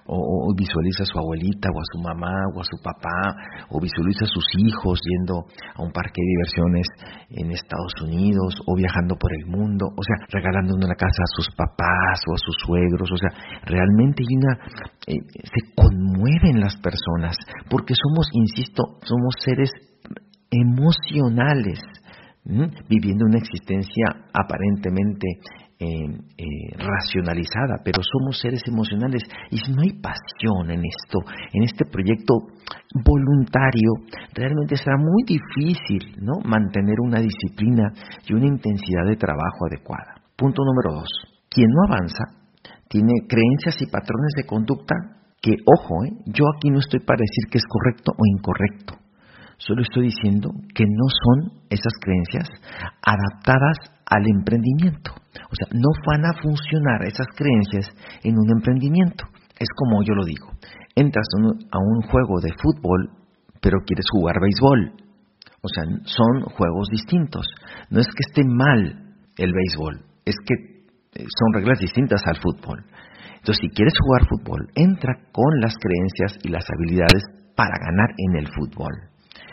o, 0.07 0.53
visualiza 0.57 1.05
a 1.05 1.07
su 1.07 1.19
abuelita, 1.19 1.71
o 1.71 1.79
a 1.79 1.87
su 1.87 1.99
mamá, 2.03 2.35
o 2.55 2.61
a 2.61 2.65
su 2.65 2.77
papá, 2.83 3.37
o 3.71 3.79
visualiza 3.81 4.25
a 4.25 4.35
sus 4.35 4.45
hijos 4.59 4.99
yendo 5.07 5.47
a 5.47 5.83
un 5.83 5.93
parque 5.93 6.19
de 6.19 6.27
diversiones 6.27 6.87
en 7.31 7.53
Estados 7.53 7.95
Unidos, 8.03 8.59
o 8.67 8.75
viajando 8.75 9.15
por 9.15 9.31
el 9.33 9.47
mundo, 9.47 9.87
o 9.87 10.03
sea, 10.03 10.27
regalando 10.31 10.75
una 10.75 10.95
casa 10.95 11.23
a 11.23 11.35
sus 11.37 11.47
papás 11.55 12.19
o 12.27 12.35
a 12.35 12.43
sus 12.43 12.57
suegros, 12.67 13.11
o 13.13 13.17
sea, 13.17 13.31
realmente 13.63 14.25
hay 14.27 14.35
una, 14.35 14.55
eh, 15.07 15.23
se 15.47 15.61
conmueven 15.79 16.59
las 16.59 16.75
personas, 16.83 17.37
porque 17.71 17.95
somos, 17.95 18.27
insisto, 18.35 18.99
somos 19.07 19.35
seres 19.39 19.71
emocionales 20.51 21.79
viviendo 22.45 23.27
una 23.27 23.39
existencia 23.39 24.05
aparentemente 24.33 25.27
eh, 25.79 25.87
eh, 26.37 26.77
racionalizada, 26.77 27.81
pero 27.83 28.03
somos 28.03 28.39
seres 28.39 28.63
emocionales 28.69 29.23
y 29.51 29.57
si 29.57 29.73
no 29.73 29.81
hay 29.81 29.93
pasión 30.01 30.71
en 30.71 30.83
esto, 30.85 31.21
en 31.55 31.63
este 31.63 31.87
proyecto 31.87 32.35
voluntario, 33.03 33.91
realmente 34.35 34.77
será 34.77 34.99
muy 34.99 35.23
difícil 35.25 36.17
¿no? 36.21 36.35
mantener 36.45 36.97
una 37.01 37.21
disciplina 37.21 37.93
y 38.27 38.35
una 38.35 38.47
intensidad 38.47 39.07
de 39.07 39.17
trabajo 39.17 39.67
adecuada. 39.71 40.21
Punto 40.37 40.63
número 40.65 41.01
dos, 41.01 41.09
quien 41.49 41.69
no 41.71 41.95
avanza 41.95 42.25
tiene 42.89 43.27
creencias 43.27 43.81
y 43.81 43.87
patrones 43.87 44.35
de 44.37 44.45
conducta 44.45 44.95
que, 45.41 45.53
ojo, 45.65 46.05
¿eh? 46.05 46.13
yo 46.27 46.45
aquí 46.55 46.69
no 46.69 46.81
estoy 46.81 47.01
para 47.01 47.21
decir 47.21 47.51
que 47.51 47.57
es 47.57 47.65
correcto 47.67 48.13
o 48.13 48.23
incorrecto, 48.37 49.00
Solo 49.61 49.83
estoy 49.83 50.09
diciendo 50.09 50.49
que 50.75 50.85
no 50.89 51.05
son 51.05 51.61
esas 51.69 51.93
creencias 52.01 52.49
adaptadas 53.05 53.77
al 54.07 54.25
emprendimiento. 54.27 55.13
O 55.13 55.55
sea, 55.55 55.69
no 55.73 55.93
van 56.09 56.25
a 56.25 56.33
funcionar 56.41 57.05
esas 57.05 57.29
creencias 57.37 57.93
en 58.25 58.39
un 58.39 58.51
emprendimiento. 58.51 59.25
Es 59.59 59.69
como 59.77 60.03
yo 60.03 60.15
lo 60.15 60.25
digo. 60.25 60.49
Entras 60.97 61.27
a 61.37 61.79
un 61.79 62.01
juego 62.09 62.41
de 62.41 62.55
fútbol, 62.57 63.11
pero 63.61 63.85
quieres 63.85 64.07
jugar 64.11 64.41
béisbol. 64.41 64.97
O 65.61 65.69
sea, 65.69 65.85
son 66.05 66.41
juegos 66.57 66.89
distintos. 66.91 67.45
No 67.91 68.01
es 68.01 68.07
que 68.07 68.25
esté 68.31 68.45
mal 68.49 69.13
el 69.37 69.53
béisbol, 69.53 70.01
es 70.25 70.37
que 70.47 70.55
eh, 71.21 71.27
son 71.29 71.53
reglas 71.53 71.79
distintas 71.81 72.23
al 72.27 72.37
fútbol. 72.37 72.83
Entonces, 73.37 73.61
si 73.61 73.69
quieres 73.69 73.93
jugar 74.03 74.27
fútbol, 74.27 74.69
entra 74.75 75.13
con 75.33 75.61
las 75.61 75.75
creencias 75.77 76.39
y 76.45 76.49
las 76.49 76.65
habilidades 76.65 77.25
para 77.55 77.77
ganar 77.79 78.09
en 78.17 78.37
el 78.39 78.49
fútbol 78.49 79.10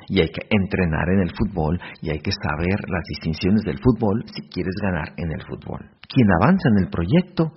y 0.08 0.22
hay 0.22 0.30
que 0.30 0.48
entrenar 0.50 1.10
en 1.10 1.22
el 1.22 1.32
fútbol 1.36 1.80
y 2.02 2.10
hay 2.10 2.20
que 2.20 2.32
saber 2.32 2.80
las 2.88 3.04
distinciones 3.10 3.64
del 3.64 3.80
fútbol 3.80 4.24
si 4.34 4.42
quieres 4.50 4.76
ganar 4.82 5.14
en 5.18 5.32
el 5.32 5.42
fútbol. 5.44 5.90
Quien 6.08 6.28
avanza 6.42 6.70
en 6.70 6.86
el 6.86 6.90
proyecto 6.90 7.52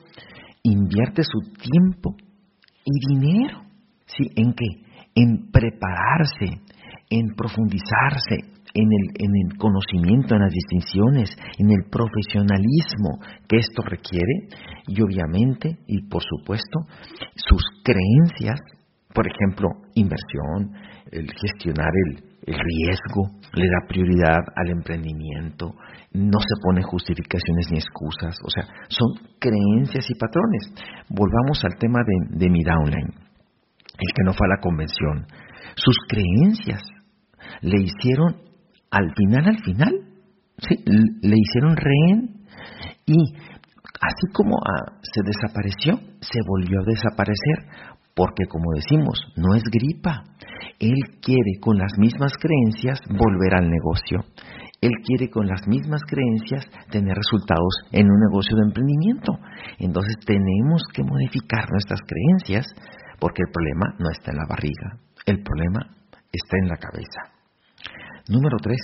invierte 0.62 1.22
su 1.22 1.40
tiempo 1.54 2.16
y 2.84 3.14
dinero. 3.14 3.62
¿Sí? 4.06 4.24
¿En 4.36 4.52
qué? 4.54 4.66
En 5.14 5.50
prepararse, 5.50 6.60
en 7.10 7.34
profundizarse, 7.36 8.60
en 8.74 8.88
el, 8.92 9.26
en 9.26 9.30
el, 9.34 9.58
conocimiento, 9.58 10.34
en 10.34 10.42
las 10.42 10.52
distinciones, 10.52 11.30
en 11.58 11.70
el 11.70 11.84
profesionalismo 11.90 13.18
que 13.48 13.56
esto 13.56 13.82
requiere 13.82 14.48
y 14.86 15.00
obviamente 15.02 15.78
y 15.86 16.08
por 16.08 16.22
supuesto 16.22 16.80
sus 17.34 17.62
creencias, 17.82 18.60
por 19.14 19.26
ejemplo, 19.26 19.68
inversión, 19.94 20.72
el 21.10 21.26
gestionar 21.32 21.90
el, 22.06 22.24
el 22.46 22.54
riesgo, 22.54 23.40
le 23.54 23.66
da 23.66 23.86
prioridad 23.88 24.40
al 24.56 24.70
emprendimiento, 24.70 25.74
no 26.12 26.38
se 26.38 26.62
pone 26.62 26.82
justificaciones 26.82 27.66
ni 27.70 27.78
excusas, 27.78 28.36
o 28.44 28.50
sea, 28.50 28.64
son 28.88 29.34
creencias 29.38 30.06
y 30.08 30.14
patrones. 30.14 30.72
Volvamos 31.08 31.64
al 31.64 31.76
tema 31.78 32.00
de, 32.06 32.38
de 32.38 32.50
mi 32.50 32.62
downline, 32.62 33.12
el 33.98 34.12
que 34.14 34.24
no 34.24 34.32
fue 34.32 34.46
a 34.46 34.56
la 34.56 34.60
convención. 34.62 35.26
Sus 35.74 35.96
creencias 36.08 36.82
le 37.62 37.82
hicieron, 37.82 38.36
al 38.90 39.12
final, 39.14 39.46
al 39.46 39.62
final, 39.62 39.92
¿sí? 40.58 40.76
le 40.86 41.36
hicieron 41.36 41.76
rehén 41.76 42.40
y 43.06 43.34
así 44.00 44.32
como 44.32 44.56
ah, 44.56 44.98
se 45.02 45.22
desapareció, 45.22 45.98
se 46.20 46.38
volvió 46.46 46.80
a 46.80 46.84
desaparecer, 46.84 47.90
porque 48.20 48.44
como 48.50 48.68
decimos, 48.76 49.16
no 49.34 49.54
es 49.56 49.62
gripa, 49.72 50.24
él 50.78 51.00
quiere 51.24 51.56
con 51.58 51.78
las 51.78 51.96
mismas 51.96 52.34
creencias 52.36 53.00
volver 53.08 53.54
al 53.54 53.70
negocio. 53.70 54.20
Él 54.82 54.92
quiere 55.06 55.30
con 55.30 55.46
las 55.46 55.66
mismas 55.66 56.02
creencias 56.06 56.68
tener 56.90 57.16
resultados 57.16 57.72
en 57.92 58.10
un 58.10 58.20
negocio 58.20 58.56
de 58.58 58.68
emprendimiento. 58.68 59.32
Entonces 59.78 60.16
tenemos 60.26 60.82
que 60.92 61.02
modificar 61.02 61.64
nuestras 61.70 62.00
creencias 62.04 62.66
porque 63.18 63.40
el 63.40 63.52
problema 63.52 63.96
no 63.98 64.10
está 64.10 64.32
en 64.32 64.36
la 64.36 64.48
barriga, 64.50 65.00
el 65.24 65.42
problema 65.42 65.80
está 66.30 66.58
en 66.60 66.68
la 66.68 66.76
cabeza. 66.76 67.20
Número 68.28 68.58
tres, 68.60 68.80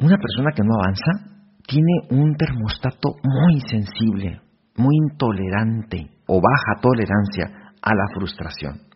una 0.00 0.18
persona 0.18 0.50
que 0.50 0.66
no 0.66 0.74
avanza 0.82 1.30
tiene 1.62 2.10
un 2.10 2.34
termostato 2.34 3.14
muy 3.22 3.60
sensible, 3.70 4.40
muy 4.74 4.96
intolerante 4.96 6.10
o 6.26 6.40
baja 6.42 6.80
tolerancia 6.82 7.63
a 7.84 7.94
la 7.94 8.06
frustración 8.14 8.94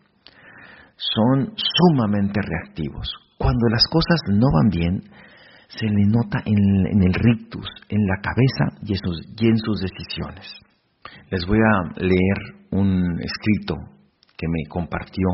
son 0.99 1.53
sumamente 1.55 2.41
reactivos. 2.41 3.07
Cuando 3.37 3.69
las 3.69 3.83
cosas 3.87 4.19
no 4.27 4.47
van 4.53 4.69
bien, 4.69 5.01
se 5.69 5.85
le 5.85 6.05
nota 6.07 6.41
en, 6.45 7.01
el 7.01 7.13
rictus, 7.13 7.67
en 7.87 8.05
la 8.05 8.17
cabeza 8.21 8.77
y, 8.83 9.47
en 9.47 9.57
sus 9.57 9.81
decisiones. 9.81 10.45
Les 11.31 11.45
voy 11.45 11.59
a 11.59 12.01
leer 12.01 12.67
un 12.71 13.17
escrito 13.21 13.75
que 14.35 14.47
me 14.47 14.67
compartió 14.67 15.25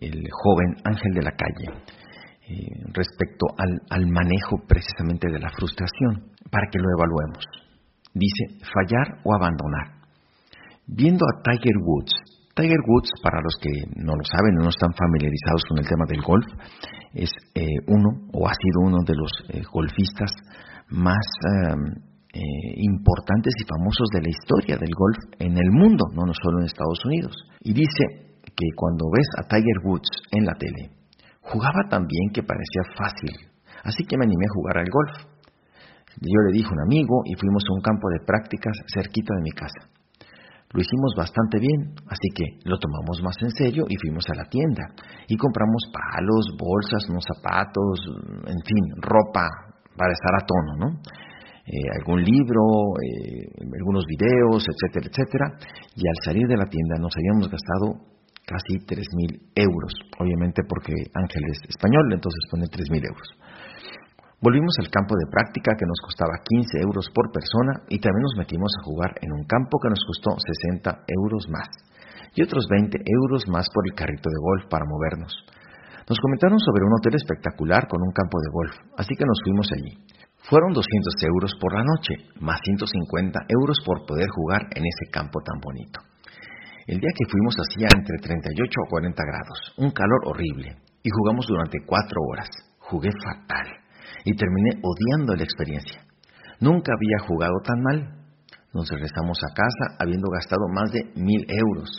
el 0.00 0.24
joven 0.30 0.76
Ángel 0.84 1.12
de 1.12 1.22
la 1.22 1.32
Calle 1.32 1.82
eh, 2.48 2.54
respecto 2.94 3.46
al, 3.58 3.82
al 3.90 4.06
manejo 4.06 4.62
precisamente 4.66 5.30
de 5.30 5.40
la 5.40 5.50
frustración, 5.50 6.32
para 6.50 6.68
que 6.70 6.78
lo 6.78 6.88
evaluemos. 6.96 7.44
Dice, 8.14 8.64
fallar 8.72 9.20
o 9.24 9.34
abandonar. 9.34 10.00
Viendo 10.86 11.24
a 11.26 11.42
Tiger 11.42 11.76
Woods 11.84 12.29
Tiger 12.60 12.84
Woods, 12.86 13.10
para 13.22 13.40
los 13.40 13.56
que 13.56 13.72
no 13.96 14.12
lo 14.12 14.24
saben 14.24 14.54
no 14.60 14.68
están 14.68 14.92
familiarizados 14.92 15.64
con 15.64 15.78
el 15.78 15.88
tema 15.88 16.04
del 16.04 16.20
golf, 16.20 16.44
es 17.14 17.32
eh, 17.54 17.64
uno 17.88 18.28
o 18.36 18.46
ha 18.46 18.52
sido 18.52 18.84
uno 18.84 18.98
de 19.06 19.16
los 19.16 19.32
eh, 19.48 19.62
golfistas 19.72 20.30
más 20.90 21.24
eh, 21.48 22.42
importantes 22.84 23.54
y 23.56 23.64
famosos 23.64 24.08
de 24.12 24.20
la 24.20 24.28
historia 24.28 24.76
del 24.76 24.92
golf 24.92 25.18
en 25.40 25.56
el 25.56 25.70
mundo, 25.72 26.04
no, 26.12 26.26
no 26.26 26.34
solo 26.36 26.60
en 26.60 26.66
Estados 26.66 27.00
Unidos. 27.06 27.32
Y 27.60 27.72
dice 27.72 28.36
que 28.44 28.68
cuando 28.76 29.08
ves 29.08 29.28
a 29.40 29.48
Tiger 29.48 29.80
Woods 29.84 30.10
en 30.32 30.44
la 30.44 30.54
tele, 30.54 30.92
jugaba 31.40 31.88
tan 31.88 32.06
bien 32.06 32.28
que 32.34 32.42
parecía 32.42 32.84
fácil, 32.92 33.32
así 33.84 34.04
que 34.04 34.18
me 34.18 34.26
animé 34.26 34.44
a 34.44 34.54
jugar 34.54 34.78
al 34.78 34.90
golf. 34.92 35.32
Yo 36.20 36.40
le 36.48 36.52
dije 36.52 36.68
a 36.68 36.74
un 36.74 36.82
amigo 36.82 37.22
y 37.24 37.34
fuimos 37.40 37.62
a 37.64 37.72
un 37.72 37.80
campo 37.80 38.10
de 38.10 38.26
prácticas 38.26 38.76
cerquita 38.92 39.32
de 39.34 39.42
mi 39.42 39.50
casa. 39.52 39.99
Lo 40.72 40.80
hicimos 40.80 41.14
bastante 41.16 41.58
bien, 41.58 41.98
así 42.06 42.28
que 42.30 42.44
lo 42.62 42.78
tomamos 42.78 43.20
más 43.22 43.34
en 43.42 43.50
serio 43.50 43.84
y 43.88 43.96
fuimos 43.98 44.22
a 44.30 44.36
la 44.36 44.44
tienda 44.44 44.86
y 45.26 45.36
compramos 45.36 45.82
palos, 45.90 46.46
bolsas, 46.54 47.10
unos 47.10 47.24
zapatos, 47.26 48.06
en 48.46 48.62
fin, 48.62 48.84
ropa 49.02 49.50
para 49.96 50.12
estar 50.14 50.34
a 50.38 50.46
tono, 50.46 50.72
¿no? 50.78 50.88
Eh, 51.66 51.86
algún 51.98 52.22
libro, 52.22 52.62
eh, 53.02 53.50
algunos 53.78 54.04
videos, 54.06 54.62
etcétera, 54.62 55.10
etcétera. 55.10 55.46
Y 55.94 56.06
al 56.06 56.18
salir 56.24 56.46
de 56.46 56.56
la 56.56 56.66
tienda 56.66 56.98
nos 56.98 57.14
habíamos 57.18 57.50
gastado 57.50 58.10
casi 58.46 58.78
3.000 58.86 59.54
euros, 59.54 59.92
obviamente 60.18 60.62
porque 60.68 60.94
Ángel 61.14 61.42
es 61.50 61.68
español, 61.68 62.12
entonces 62.12 62.42
pone 62.50 62.66
3.000 62.66 63.06
euros. 63.06 63.28
Volvimos 64.40 64.72
al 64.80 64.88
campo 64.88 65.12
de 65.20 65.28
práctica 65.28 65.76
que 65.76 65.84
nos 65.84 66.00
costaba 66.00 66.40
15 66.40 66.80
euros 66.80 67.12
por 67.12 67.28
persona 67.28 67.84
y 67.92 68.00
también 68.00 68.24
nos 68.24 68.40
metimos 68.40 68.72
a 68.72 68.84
jugar 68.88 69.12
en 69.20 69.36
un 69.36 69.44
campo 69.44 69.76
que 69.76 69.92
nos 69.92 70.00
costó 70.00 70.32
60 70.32 71.04
euros 71.12 71.44
más 71.52 71.68
y 72.32 72.40
otros 72.40 72.64
20 72.64 73.04
euros 73.04 73.44
más 73.52 73.68
por 73.68 73.84
el 73.84 73.92
carrito 73.92 74.32
de 74.32 74.40
golf 74.40 74.64
para 74.72 74.88
movernos. 74.88 75.28
Nos 76.08 76.16
comentaron 76.16 76.56
sobre 76.56 76.88
un 76.88 76.96
hotel 76.96 77.20
espectacular 77.20 77.84
con 77.84 78.00
un 78.00 78.16
campo 78.16 78.40
de 78.40 78.48
golf, 78.48 78.72
así 78.96 79.12
que 79.12 79.28
nos 79.28 79.44
fuimos 79.44 79.68
allí. 79.76 79.92
Fueron 80.48 80.72
200 80.72 80.88
euros 81.28 81.52
por 81.60 81.76
la 81.76 81.84
noche, 81.84 82.32
más 82.40 82.64
150 82.64 83.44
euros 83.44 83.76
por 83.84 84.08
poder 84.08 84.32
jugar 84.32 84.72
en 84.72 84.88
ese 84.88 85.12
campo 85.12 85.44
tan 85.44 85.60
bonito. 85.60 86.00
El 86.88 86.96
día 86.96 87.12
que 87.12 87.28
fuimos 87.28 87.60
hacía 87.60 87.92
entre 87.92 88.16
38 88.16 88.56
o 88.56 88.88
40 88.88 89.20
grados, 89.20 89.58
un 89.76 89.92
calor 89.92 90.32
horrible, 90.32 90.80
y 91.04 91.10
jugamos 91.12 91.44
durante 91.44 91.84
cuatro 91.84 92.24
horas. 92.24 92.48
Jugué 92.80 93.10
fatal 93.20 93.79
y 94.24 94.34
terminé 94.34 94.80
odiando 94.82 95.34
la 95.34 95.44
experiencia. 95.44 96.02
Nunca 96.60 96.92
había 96.92 97.26
jugado 97.26 97.54
tan 97.64 97.80
mal. 97.82 98.20
Nos 98.72 98.88
regresamos 98.88 99.38
a 99.42 99.54
casa 99.54 99.96
habiendo 99.98 100.28
gastado 100.30 100.68
más 100.72 100.92
de 100.92 101.04
mil 101.16 101.44
euros. 101.48 101.90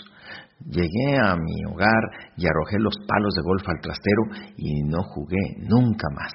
Llegué 0.70 1.18
a 1.18 1.36
mi 1.36 1.66
hogar 1.66 2.04
y 2.38 2.46
arrojé 2.46 2.78
los 2.80 2.96
palos 3.08 3.34
de 3.34 3.42
golf 3.42 3.68
al 3.68 3.82
trastero 3.82 4.54
y 4.58 4.84
no 4.84 5.02
jugué 5.04 5.58
nunca 5.58 6.08
más. 6.16 6.32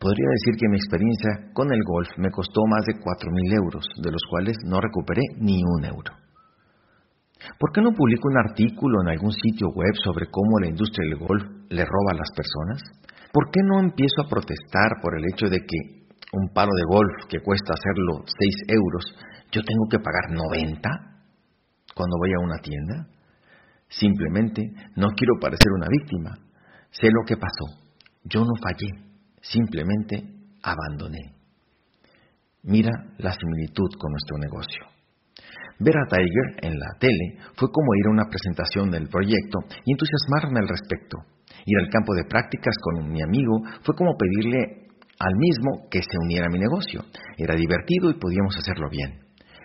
Podría 0.00 0.28
decir 0.30 0.56
que 0.58 0.68
mi 0.68 0.76
experiencia 0.76 1.52
con 1.52 1.70
el 1.72 1.82
golf 1.84 2.08
me 2.16 2.30
costó 2.30 2.62
más 2.66 2.86
de 2.86 2.98
cuatro 3.02 3.30
mil 3.32 3.52
euros, 3.52 3.84
de 4.02 4.10
los 4.10 4.22
cuales 4.30 4.56
no 4.64 4.80
recuperé 4.80 5.22
ni 5.38 5.62
un 5.62 5.84
euro. 5.84 6.12
¿Por 7.58 7.72
qué 7.72 7.82
no 7.82 7.92
publico 7.92 8.28
un 8.28 8.38
artículo 8.38 9.02
en 9.02 9.08
algún 9.08 9.32
sitio 9.32 9.68
web 9.68 9.92
sobre 10.02 10.26
cómo 10.30 10.58
la 10.60 10.68
industria 10.68 11.08
del 11.08 11.18
golf 11.18 11.42
le 11.68 11.84
roba 11.84 12.12
a 12.12 12.16
las 12.16 12.30
personas? 12.34 12.80
¿Por 13.32 13.50
qué 13.50 13.60
no 13.62 13.80
empiezo 13.80 14.22
a 14.24 14.28
protestar 14.28 15.00
por 15.02 15.16
el 15.16 15.24
hecho 15.32 15.46
de 15.46 15.60
que 15.60 15.78
un 16.32 16.48
palo 16.52 16.70
de 16.74 16.84
golf 16.84 17.26
que 17.28 17.40
cuesta 17.40 17.74
hacerlo 17.74 18.24
6 18.26 18.54
euros, 18.68 19.04
yo 19.52 19.62
tengo 19.62 19.86
que 19.90 19.98
pagar 19.98 20.30
90 20.30 20.88
cuando 21.94 22.16
voy 22.18 22.32
a 22.32 22.44
una 22.44 22.58
tienda? 22.58 23.06
Simplemente 23.88 24.62
no 24.96 25.08
quiero 25.16 25.34
parecer 25.40 25.70
una 25.74 25.86
víctima. 25.88 26.38
Sé 26.90 27.08
lo 27.10 27.24
que 27.26 27.36
pasó. 27.36 27.90
Yo 28.24 28.40
no 28.40 28.54
fallé. 28.60 28.90
Simplemente 29.40 30.22
abandoné. 30.62 31.34
Mira 32.62 32.90
la 33.18 33.32
similitud 33.32 33.88
con 33.98 34.12
nuestro 34.12 34.38
negocio. 34.38 34.84
Ver 35.78 35.96
a 35.96 36.06
Tiger 36.08 36.70
en 36.70 36.78
la 36.78 36.98
tele 36.98 37.38
fue 37.56 37.68
como 37.72 37.94
ir 37.94 38.06
a 38.08 38.12
una 38.12 38.28
presentación 38.28 38.90
del 38.90 39.08
proyecto 39.08 39.58
y 39.84 39.92
entusiasmarme 39.92 40.60
al 40.60 40.68
respecto. 40.68 41.16
Ir 41.66 41.78
al 41.78 41.90
campo 41.90 42.14
de 42.14 42.24
prácticas 42.24 42.74
con 42.82 43.10
mi 43.10 43.22
amigo 43.22 43.60
fue 43.82 43.94
como 43.94 44.16
pedirle 44.16 44.88
al 45.20 45.36
mismo 45.36 45.88
que 45.90 46.00
se 46.00 46.16
uniera 46.24 46.46
a 46.46 46.52
mi 46.52 46.58
negocio. 46.58 47.04
Era 47.36 47.54
divertido 47.54 48.10
y 48.10 48.18
podíamos 48.18 48.56
hacerlo 48.56 48.88
bien. 48.90 49.20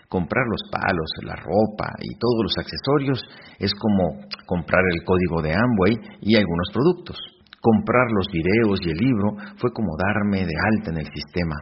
Comprar 0.09 0.45
los 0.47 0.61
palos, 0.71 1.09
la 1.23 1.35
ropa 1.35 1.89
y 1.99 2.17
todos 2.19 2.43
los 2.43 2.57
accesorios 2.57 3.19
es 3.57 3.73
como 3.73 4.21
comprar 4.45 4.81
el 4.93 5.03
código 5.03 5.41
de 5.41 5.53
Amway 5.53 6.19
y 6.21 6.35
algunos 6.35 6.69
productos. 6.71 7.17
Comprar 7.59 8.11
los 8.11 8.27
videos 8.31 8.79
y 8.85 8.89
el 8.91 8.97
libro 8.97 9.35
fue 9.57 9.71
como 9.73 9.97
darme 9.97 10.45
de 10.45 10.53
alta 10.75 10.91
en 10.91 10.97
el 10.97 11.09
sistema. 11.11 11.55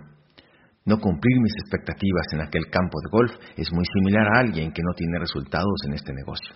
No 0.85 0.99
cumplir 0.99 1.39
mis 1.39 1.53
expectativas 1.63 2.27
en 2.33 2.41
aquel 2.41 2.69
campo 2.69 3.00
de 3.00 3.09
golf 3.09 3.31
es 3.55 3.72
muy 3.72 3.85
similar 3.85 4.27
a 4.27 4.39
alguien 4.39 4.74
que 4.74 4.81
no 4.83 4.93
tiene 4.98 5.19
resultados 5.19 5.79
en 5.87 5.93
este 5.93 6.11
negocio. 6.13 6.55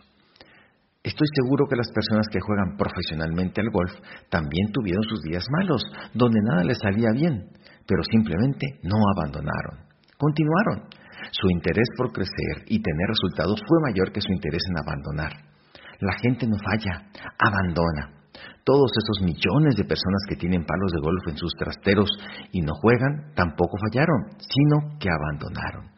Estoy 1.08 1.28
seguro 1.40 1.64
que 1.70 1.78
las 1.78 1.88
personas 1.88 2.28
que 2.28 2.42
juegan 2.42 2.76
profesionalmente 2.76 3.62
al 3.62 3.72
golf 3.72 3.96
también 4.28 4.74
tuvieron 4.74 5.04
sus 5.04 5.22
días 5.22 5.46
malos, 5.50 5.82
donde 6.14 6.42
nada 6.44 6.66
les 6.66 6.80
salía 6.80 7.12
bien, 7.16 7.48
pero 7.88 8.04
simplemente 8.12 8.68
no 8.84 8.98
abandonaron. 9.16 9.88
Continuaron. 10.18 10.84
Su 11.32 11.50
interés 11.50 11.88
por 11.96 12.12
crecer 12.12 12.68
y 12.68 12.82
tener 12.84 13.08
resultados 13.08 13.62
fue 13.66 13.80
mayor 13.88 14.12
que 14.12 14.20
su 14.20 14.34
interés 14.34 14.62
en 14.68 14.84
abandonar. 14.84 15.32
La 16.02 16.12
gente 16.22 16.46
no 16.46 16.58
falla, 16.60 17.08
abandona. 17.40 18.28
Todos 18.66 18.92
esos 18.92 19.24
millones 19.24 19.78
de 19.78 19.88
personas 19.88 20.28
que 20.28 20.36
tienen 20.36 20.66
palos 20.66 20.92
de 20.92 21.00
golf 21.00 21.24
en 21.30 21.38
sus 21.38 21.54
trasteros 21.58 22.10
y 22.52 22.60
no 22.60 22.74
juegan, 22.82 23.32
tampoco 23.34 23.78
fallaron, 23.80 24.36
sino 24.44 25.00
que 25.00 25.08
abandonaron. 25.08 25.97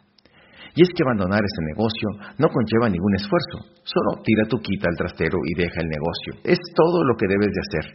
Y 0.79 0.83
es 0.87 0.95
que 0.95 1.03
abandonar 1.03 1.43
ese 1.43 1.75
negocio 1.75 2.07
no 2.39 2.47
conlleva 2.47 2.87
ningún 2.87 3.11
esfuerzo, 3.19 3.67
solo 3.83 4.23
tira 4.23 4.47
tu 4.47 4.63
quita 4.63 4.87
al 4.87 4.95
trastero 4.95 5.35
y 5.43 5.59
deja 5.59 5.75
el 5.83 5.91
negocio. 5.91 6.39
Es 6.47 6.57
todo 6.71 7.03
lo 7.03 7.19
que 7.19 7.27
debes 7.27 7.51
de 7.51 7.63
hacer. 7.67 7.85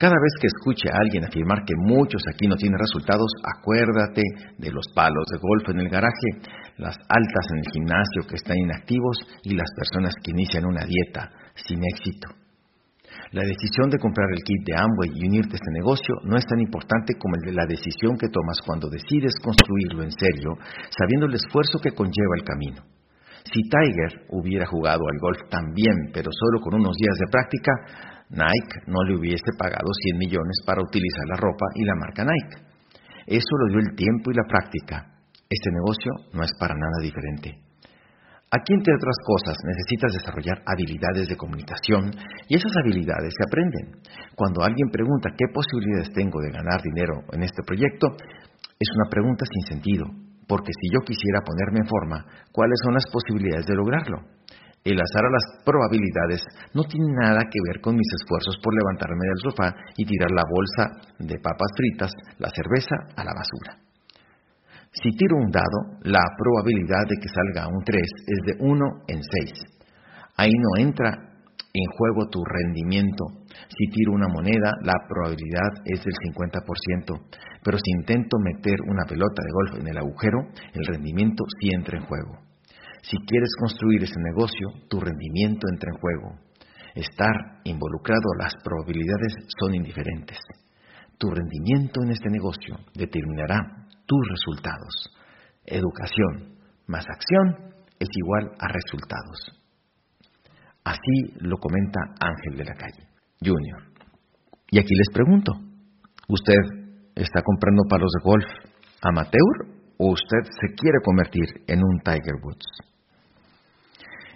Cada 0.00 0.16
vez 0.16 0.32
que 0.40 0.48
escuche 0.48 0.88
a 0.88 0.96
alguien 0.96 1.28
afirmar 1.28 1.60
que 1.68 1.76
muchos 1.76 2.24
aquí 2.32 2.48
no 2.48 2.56
tienen 2.56 2.80
resultados, 2.80 3.28
acuérdate 3.44 4.22
de 4.56 4.72
los 4.72 4.88
palos 4.96 5.26
de 5.28 5.44
golf 5.44 5.76
en 5.76 5.80
el 5.84 5.90
garaje, 5.90 6.40
las 6.78 6.96
altas 6.96 7.46
en 7.52 7.58
el 7.58 7.68
gimnasio 7.70 8.24
que 8.26 8.40
están 8.40 8.56
inactivos 8.56 9.18
y 9.44 9.52
las 9.52 9.68
personas 9.76 10.14
que 10.24 10.30
inician 10.30 10.64
una 10.64 10.86
dieta 10.88 11.28
sin 11.54 11.84
éxito. 11.84 12.41
La 13.32 13.40
decisión 13.48 13.88
de 13.88 13.96
comprar 13.96 14.28
el 14.28 14.44
kit 14.44 14.60
de 14.60 14.76
Amway 14.76 15.08
y 15.16 15.24
unirte 15.24 15.56
a 15.56 15.60
este 15.60 15.72
negocio 15.72 16.20
no 16.28 16.36
es 16.36 16.44
tan 16.44 16.60
importante 16.60 17.16
como 17.16 17.32
la 17.48 17.64
decisión 17.64 18.20
que 18.20 18.28
tomas 18.28 18.60
cuando 18.60 18.92
decides 18.92 19.32
construirlo 19.40 20.04
en 20.04 20.12
serio, 20.12 20.52
sabiendo 20.92 21.24
el 21.24 21.40
esfuerzo 21.40 21.80
que 21.80 21.96
conlleva 21.96 22.36
el 22.36 22.44
camino. 22.44 22.84
Si 23.48 23.64
Tiger 23.64 24.28
hubiera 24.28 24.66
jugado 24.66 25.00
al 25.08 25.18
golf 25.18 25.48
también, 25.48 26.12
pero 26.12 26.28
solo 26.28 26.60
con 26.60 26.76
unos 26.76 26.92
días 27.00 27.16
de 27.24 27.32
práctica, 27.32 27.72
Nike 28.28 28.84
no 28.86 29.00
le 29.08 29.16
hubiese 29.16 29.48
pagado 29.56 29.88
100 29.88 30.18
millones 30.18 30.60
para 30.66 30.84
utilizar 30.84 31.24
la 31.24 31.40
ropa 31.40 31.72
y 31.74 31.84
la 31.88 31.96
marca 31.96 32.28
Nike. 32.28 32.68
Eso 33.26 33.56
lo 33.64 33.72
dio 33.72 33.80
el 33.80 33.96
tiempo 33.96 34.30
y 34.30 34.36
la 34.36 34.44
práctica. 34.44 35.08
Este 35.48 35.70
negocio 35.72 36.36
no 36.36 36.44
es 36.44 36.52
para 36.60 36.74
nada 36.76 37.00
diferente. 37.00 37.71
Aquí, 38.52 38.76
entre 38.76 38.92
otras 38.92 39.16
cosas, 39.24 39.56
necesitas 39.64 40.12
desarrollar 40.12 40.60
habilidades 40.68 41.24
de 41.24 41.40
comunicación 41.40 42.12
y 42.48 42.60
esas 42.60 42.76
habilidades 42.84 43.32
se 43.32 43.44
aprenden. 43.48 43.96
Cuando 44.36 44.60
alguien 44.60 44.92
pregunta 44.92 45.32
qué 45.32 45.48
posibilidades 45.48 46.12
tengo 46.12 46.36
de 46.44 46.52
ganar 46.52 46.84
dinero 46.84 47.24
en 47.32 47.48
este 47.48 47.64
proyecto, 47.64 48.12
es 48.76 48.88
una 48.92 49.08
pregunta 49.08 49.48
sin 49.48 49.64
sentido, 49.72 50.04
porque 50.44 50.68
si 50.68 50.92
yo 50.92 51.00
quisiera 51.00 51.40
ponerme 51.40 51.80
en 51.80 51.88
forma, 51.88 52.28
¿cuáles 52.52 52.76
son 52.84 52.92
las 52.92 53.08
posibilidades 53.08 53.64
de 53.64 53.74
lograrlo? 53.74 54.20
El 54.84 55.00
azar 55.00 55.24
a 55.24 55.32
las 55.32 55.64
probabilidades 55.64 56.44
no 56.74 56.84
tiene 56.84 57.08
nada 57.08 57.48
que 57.48 57.62
ver 57.64 57.80
con 57.80 57.96
mis 57.96 58.12
esfuerzos 58.20 58.60
por 58.60 58.76
levantarme 58.76 59.32
del 59.32 59.40
sofá 59.48 59.72
y 59.96 60.04
tirar 60.04 60.28
la 60.28 60.44
bolsa 60.44 61.08
de 61.24 61.40
papas 61.40 61.72
fritas, 61.72 62.12
la 62.36 62.50
cerveza, 62.52 63.16
a 63.16 63.24
la 63.24 63.32
basura. 63.32 63.91
Si 64.92 65.10
tiro 65.16 65.36
un 65.36 65.50
dado, 65.50 65.96
la 66.02 66.20
probabilidad 66.36 67.08
de 67.08 67.16
que 67.16 67.28
salga 67.28 67.66
un 67.66 67.82
3 67.82 67.96
es 68.02 68.38
de 68.44 68.64
1 68.64 68.84
en 69.08 69.20
6. 69.22 69.52
Ahí 70.36 70.52
no 70.52 70.84
entra 70.84 71.32
en 71.72 71.86
juego 71.96 72.28
tu 72.28 72.44
rendimiento. 72.44 73.24
Si 73.68 73.88
tiro 73.88 74.12
una 74.12 74.28
moneda, 74.28 74.72
la 74.84 74.92
probabilidad 75.08 75.80
es 75.86 76.04
del 76.04 76.12
50%, 76.12 76.60
pero 77.64 77.78
si 77.78 77.90
intento 77.90 78.36
meter 78.38 78.76
una 78.86 79.04
pelota 79.08 79.42
de 79.42 79.52
golf 79.52 79.80
en 79.80 79.88
el 79.88 79.96
agujero, 79.96 80.40
el 80.74 80.84
rendimiento 80.84 81.42
sí 81.58 81.70
entra 81.72 81.96
en 81.96 82.04
juego. 82.04 82.38
Si 83.00 83.16
quieres 83.26 83.50
construir 83.58 84.02
ese 84.04 84.20
negocio, 84.20 84.68
tu 84.90 85.00
rendimiento 85.00 85.66
entra 85.72 85.90
en 85.90 86.00
juego. 86.00 86.38
Estar 86.94 87.62
involucrado, 87.64 88.28
las 88.38 88.54
probabilidades 88.62 89.32
son 89.58 89.74
indiferentes. 89.74 90.38
Tu 91.16 91.30
rendimiento 91.30 92.02
en 92.02 92.10
este 92.10 92.28
negocio 92.28 92.76
determinará 92.94 93.86
tus 94.06 94.20
resultados. 94.28 95.16
Educación 95.64 96.58
más 96.86 97.04
acción 97.08 97.74
es 97.98 98.08
igual 98.16 98.50
a 98.58 98.68
resultados. 98.68 99.62
Así 100.84 101.38
lo 101.40 101.58
comenta 101.58 102.00
Ángel 102.20 102.58
de 102.58 102.64
la 102.64 102.74
Calle, 102.74 103.06
Junior. 103.40 103.82
Y 104.70 104.78
aquí 104.78 104.94
les 104.94 105.08
pregunto, 105.12 105.52
¿usted 106.28 106.58
está 107.14 107.42
comprando 107.42 107.82
palos 107.88 108.10
de 108.10 108.24
golf 108.24 108.46
amateur 109.02 109.82
o 109.98 110.12
usted 110.12 110.42
se 110.50 110.74
quiere 110.74 110.98
convertir 111.04 111.64
en 111.68 111.84
un 111.84 112.00
Tiger 112.00 112.34
Woods? 112.42 112.92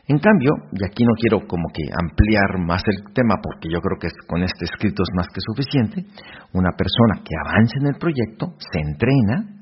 En 0.08 0.18
cambio, 0.18 0.52
y 0.70 0.84
aquí 0.86 1.02
no 1.02 1.14
quiero 1.18 1.48
como 1.48 1.66
que 1.74 1.82
ampliar 1.90 2.64
más 2.64 2.82
el 2.86 3.12
tema 3.12 3.34
porque 3.42 3.68
yo 3.68 3.80
creo 3.80 3.98
que 3.98 4.08
con 4.28 4.42
este 4.44 4.66
escrito 4.66 5.02
es 5.02 5.10
más 5.16 5.26
que 5.34 5.40
suficiente, 5.40 6.04
una 6.52 6.70
persona 6.78 7.24
que 7.24 7.34
avance 7.34 7.74
en 7.80 7.86
el 7.88 7.98
proyecto, 7.98 8.54
se 8.70 8.78
entrena, 8.78 9.55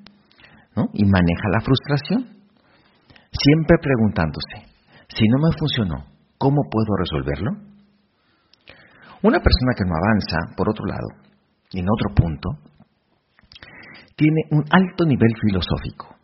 y 0.92 1.04
maneja 1.04 1.48
la 1.52 1.60
frustración, 1.60 2.44
siempre 3.30 3.76
preguntándose, 3.80 4.74
Si 5.08 5.28
no 5.28 5.38
me 5.38 5.56
funcionó, 5.56 6.06
¿cómo 6.38 6.62
puedo 6.70 6.96
resolverlo? 6.96 7.50
Una 9.22 9.38
persona 9.38 9.72
que 9.76 9.84
no 9.86 9.94
avanza, 9.94 10.56
por 10.56 10.68
otro 10.68 10.86
lado, 10.86 11.08
en 11.72 11.86
otro 11.88 12.14
punto, 12.14 12.48
tiene 14.16 14.42
un 14.50 14.64
alto 14.70 15.04
nivel 15.04 15.32
filosófico. 15.40 16.16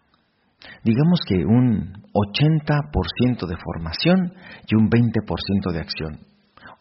Digamos 0.82 1.20
que 1.26 1.44
un 1.44 1.92
80% 2.12 3.46
de 3.46 3.56
formación 3.56 4.32
y 4.66 4.74
un 4.76 4.88
20% 4.88 5.72
de 5.72 5.80
acción 5.80 6.29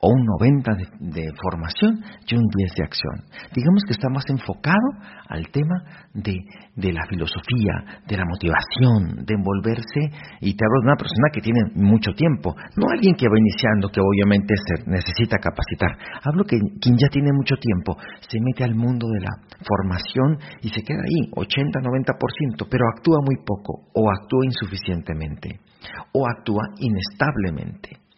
o 0.01 0.07
un 0.07 0.23
90 0.39 0.71
de, 1.11 1.27
formación 1.43 1.99
y 2.25 2.35
un 2.35 2.47
10 2.47 2.75
de 2.75 2.83
acción. 2.83 3.15
Digamos 3.53 3.83
que 3.85 3.91
está 3.91 4.07
más 4.09 4.23
enfocado 4.29 4.87
al 5.27 5.47
tema 5.51 5.75
de, 6.13 6.39
de, 6.75 6.93
la 6.93 7.03
filosofía, 7.09 7.99
de 8.07 8.15
la 8.15 8.23
motivación, 8.23 9.25
de 9.25 9.33
envolverse, 9.35 10.01
y 10.39 10.55
te 10.55 10.63
hablo 10.63 10.79
de 10.79 10.87
una 10.87 10.95
persona 10.95 11.27
que 11.33 11.41
tiene 11.41 11.59
mucho 11.75 12.13
tiempo, 12.13 12.55
no 12.77 12.87
alguien 12.89 13.15
que 13.15 13.27
va 13.27 13.37
iniciando, 13.37 13.89
que 13.91 13.99
obviamente 13.99 14.55
se 14.55 14.89
necesita 14.89 15.35
capacitar. 15.37 15.91
Hablo 16.23 16.45
que 16.45 16.57
quien 16.79 16.95
ya 16.95 17.09
tiene 17.11 17.31
mucho 17.33 17.55
tiempo 17.59 17.97
se 18.23 18.39
mete 18.39 18.63
al 18.63 18.75
mundo 18.75 19.07
de 19.11 19.19
la 19.19 19.35
formación 19.67 20.39
y 20.61 20.69
se 20.69 20.81
queda 20.81 21.03
ahí, 21.03 21.27
80-90%, 21.35 22.67
pero 22.71 22.87
actúa 22.95 23.19
muy 23.25 23.35
poco 23.45 23.91
o 23.93 24.09
actúa 24.09 24.45
insuficientemente 24.45 25.59
o 26.13 26.25
actúa 26.25 26.63
inestablemente. 26.79 28.08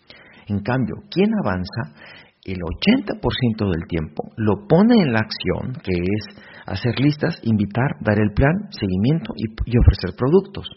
En 0.51 0.59
cambio, 0.59 0.95
quien 1.09 1.29
avanza, 1.45 1.95
el 2.43 2.57
80% 2.57 3.71
del 3.71 3.87
tiempo 3.87 4.33
lo 4.35 4.67
pone 4.67 5.01
en 5.01 5.13
la 5.13 5.19
acción, 5.19 5.71
que 5.81 5.93
es 5.93 6.43
hacer 6.65 6.99
listas, 6.99 7.39
invitar, 7.43 7.95
dar 8.01 8.19
el 8.19 8.33
plan, 8.33 8.67
seguimiento 8.69 9.31
y, 9.37 9.77
ofrecer 9.77 10.13
productos. 10.17 10.67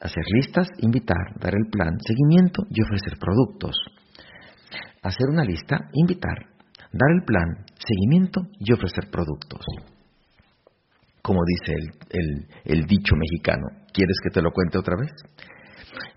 Hacer 0.00 0.24
listas, 0.34 0.68
invitar, 0.80 1.32
dar 1.40 1.54
el 1.54 1.70
plan, 1.70 1.96
seguimiento 2.04 2.64
y 2.68 2.82
ofrecer 2.82 3.18
productos. 3.18 3.74
Hacer 5.02 5.30
una 5.30 5.44
lista, 5.44 5.88
invitar, 5.94 6.36
dar 6.92 7.10
el 7.16 7.24
plan, 7.24 7.64
seguimiento 7.78 8.42
y 8.58 8.70
ofrecer 8.74 9.10
productos. 9.10 9.64
Como 11.22 11.40
dice 11.46 11.72
el, 12.10 12.46
el 12.64 12.84
dicho 12.84 13.14
mexicano, 13.16 13.64
¿quieres 13.94 14.16
que 14.22 14.30
te 14.30 14.42
lo 14.42 14.50
cuente 14.50 14.76
otra 14.76 14.96
vez? 15.00 15.12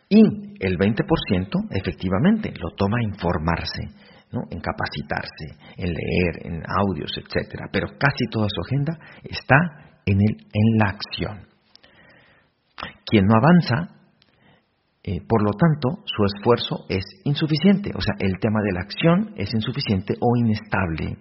Y 0.09 0.21
el 0.59 0.77
20% 0.77 1.67
efectivamente 1.71 2.53
lo 2.59 2.75
toma 2.75 3.01
informarse, 3.03 3.83
en 4.31 4.59
capacitarse, 4.59 5.75
en 5.77 5.93
leer, 5.93 6.45
en 6.45 6.63
audios, 6.67 7.11
etc. 7.17 7.63
Pero 7.71 7.87
casi 7.97 8.25
toda 8.29 8.47
su 8.49 8.61
agenda 8.61 8.97
está 9.23 9.57
en, 10.05 10.19
el, 10.21 10.37
en 10.53 10.77
la 10.77 10.89
acción. 10.89 11.47
Quien 13.05 13.25
no 13.25 13.35
avanza, 13.35 13.95
eh, 15.03 15.21
por 15.27 15.41
lo 15.41 15.51
tanto, 15.51 16.03
su 16.05 16.25
esfuerzo 16.25 16.85
es 16.89 17.03
insuficiente. 17.23 17.91
O 17.95 18.01
sea, 18.01 18.15
el 18.19 18.39
tema 18.39 18.61
de 18.61 18.73
la 18.73 18.81
acción 18.81 19.33
es 19.37 19.53
insuficiente 19.53 20.13
o 20.19 20.35
inestable. 20.37 21.17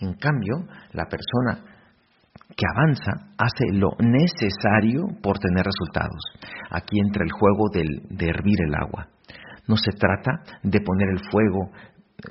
En 0.00 0.14
cambio, 0.14 0.66
la 0.92 1.06
persona 1.06 1.79
que 2.56 2.66
avanza 2.74 3.32
hace 3.38 3.72
lo 3.72 3.90
necesario 3.98 5.06
por 5.22 5.38
tener 5.38 5.64
resultados. 5.64 6.20
Aquí 6.70 6.98
entra 7.00 7.24
el 7.24 7.32
juego 7.32 7.68
de 7.72 8.26
hervir 8.26 8.60
el 8.62 8.74
agua. 8.74 9.08
No 9.66 9.76
se 9.76 9.92
trata 9.92 10.42
de 10.62 10.80
poner 10.80 11.08
el 11.10 11.20
fuego 11.30 11.70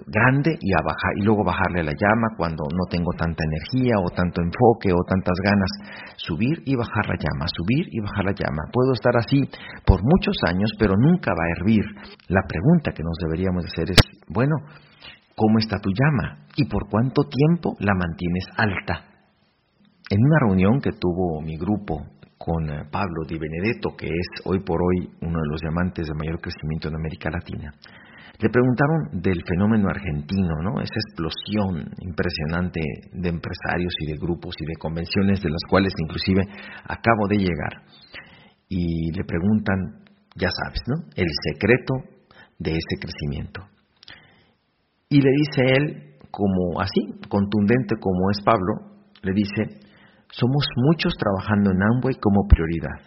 grande 0.05 0.57
y, 0.61 0.71
y 0.71 1.23
luego 1.23 1.43
bajarle 1.43 1.83
la 1.83 1.93
llama 1.93 2.35
cuando 2.37 2.63
no 2.69 2.85
tengo 2.89 3.11
tanta 3.17 3.43
energía 3.43 3.95
o 3.97 4.09
tanto 4.09 4.41
enfoque 4.41 4.93
o 4.93 5.03
tantas 5.07 5.37
ganas. 5.43 5.71
Subir 6.17 6.61
y 6.65 6.75
bajar 6.75 7.07
la 7.07 7.15
llama, 7.15 7.45
subir 7.47 7.87
y 7.91 7.99
bajar 8.01 8.25
la 8.25 8.33
llama. 8.33 8.69
Puedo 8.71 8.93
estar 8.93 9.15
así 9.17 9.49
por 9.85 10.01
muchos 10.03 10.35
años, 10.47 10.71
pero 10.77 10.93
nunca 10.97 11.31
va 11.31 11.43
a 11.43 11.59
hervir. 11.59 11.83
La 12.27 12.41
pregunta 12.47 12.91
que 12.91 13.03
nos 13.03 13.17
deberíamos 13.23 13.65
hacer 13.65 13.91
es, 13.91 13.99
bueno, 14.27 14.55
¿cómo 15.35 15.57
está 15.57 15.77
tu 15.79 15.89
llama? 15.89 16.45
¿Y 16.55 16.65
por 16.65 16.89
cuánto 16.89 17.23
tiempo 17.23 17.73
la 17.79 17.93
mantienes 17.95 18.45
alta? 18.57 19.08
En 20.09 20.17
una 20.25 20.39
reunión 20.39 20.81
que 20.81 20.89
tuvo 20.99 21.39
mi 21.39 21.55
grupo 21.55 22.01
con 22.35 22.67
eh, 22.67 22.89
Pablo 22.89 23.25
Di 23.27 23.37
Benedetto, 23.37 23.89
que 23.95 24.07
es 24.07 24.41
hoy 24.43 24.59
por 24.65 24.81
hoy 24.81 25.07
uno 25.21 25.37
de 25.37 25.49
los 25.51 25.61
diamantes 25.61 26.07
de 26.07 26.15
mayor 26.15 26.41
crecimiento 26.41 26.87
en 26.87 26.95
América 26.95 27.29
Latina, 27.29 27.71
le 28.41 28.49
preguntaron 28.49 29.21
del 29.21 29.43
fenómeno 29.45 29.87
argentino, 29.87 30.55
¿no? 30.63 30.81
Esa 30.81 30.97
explosión 30.97 31.93
impresionante 32.01 32.81
de 33.11 33.29
empresarios 33.29 33.93
y 33.99 34.07
de 34.07 34.17
grupos 34.17 34.55
y 34.59 34.65
de 34.65 34.79
convenciones 34.79 35.43
de 35.43 35.49
las 35.49 35.61
cuales 35.69 35.93
inclusive 36.01 36.41
acabo 36.85 37.27
de 37.27 37.37
llegar. 37.37 37.83
Y 38.67 39.11
le 39.15 39.23
preguntan, 39.25 39.77
ya 40.35 40.49
sabes, 40.49 40.81
¿no? 40.87 41.05
El 41.15 41.27
secreto 41.53 41.93
de 42.57 42.71
ese 42.71 42.95
crecimiento. 42.99 43.61
Y 45.09 45.21
le 45.21 45.31
dice 45.31 45.61
él, 45.77 46.15
como 46.31 46.81
así, 46.81 47.19
contundente 47.27 47.95
como 47.99 48.31
es 48.31 48.41
Pablo, 48.41 48.89
le 49.21 49.33
dice, 49.33 49.88
somos 50.31 50.65
muchos 50.75 51.13
trabajando 51.17 51.71
en 51.71 51.81
Amway 51.81 52.15
como 52.15 52.47
prioridad, 52.47 52.99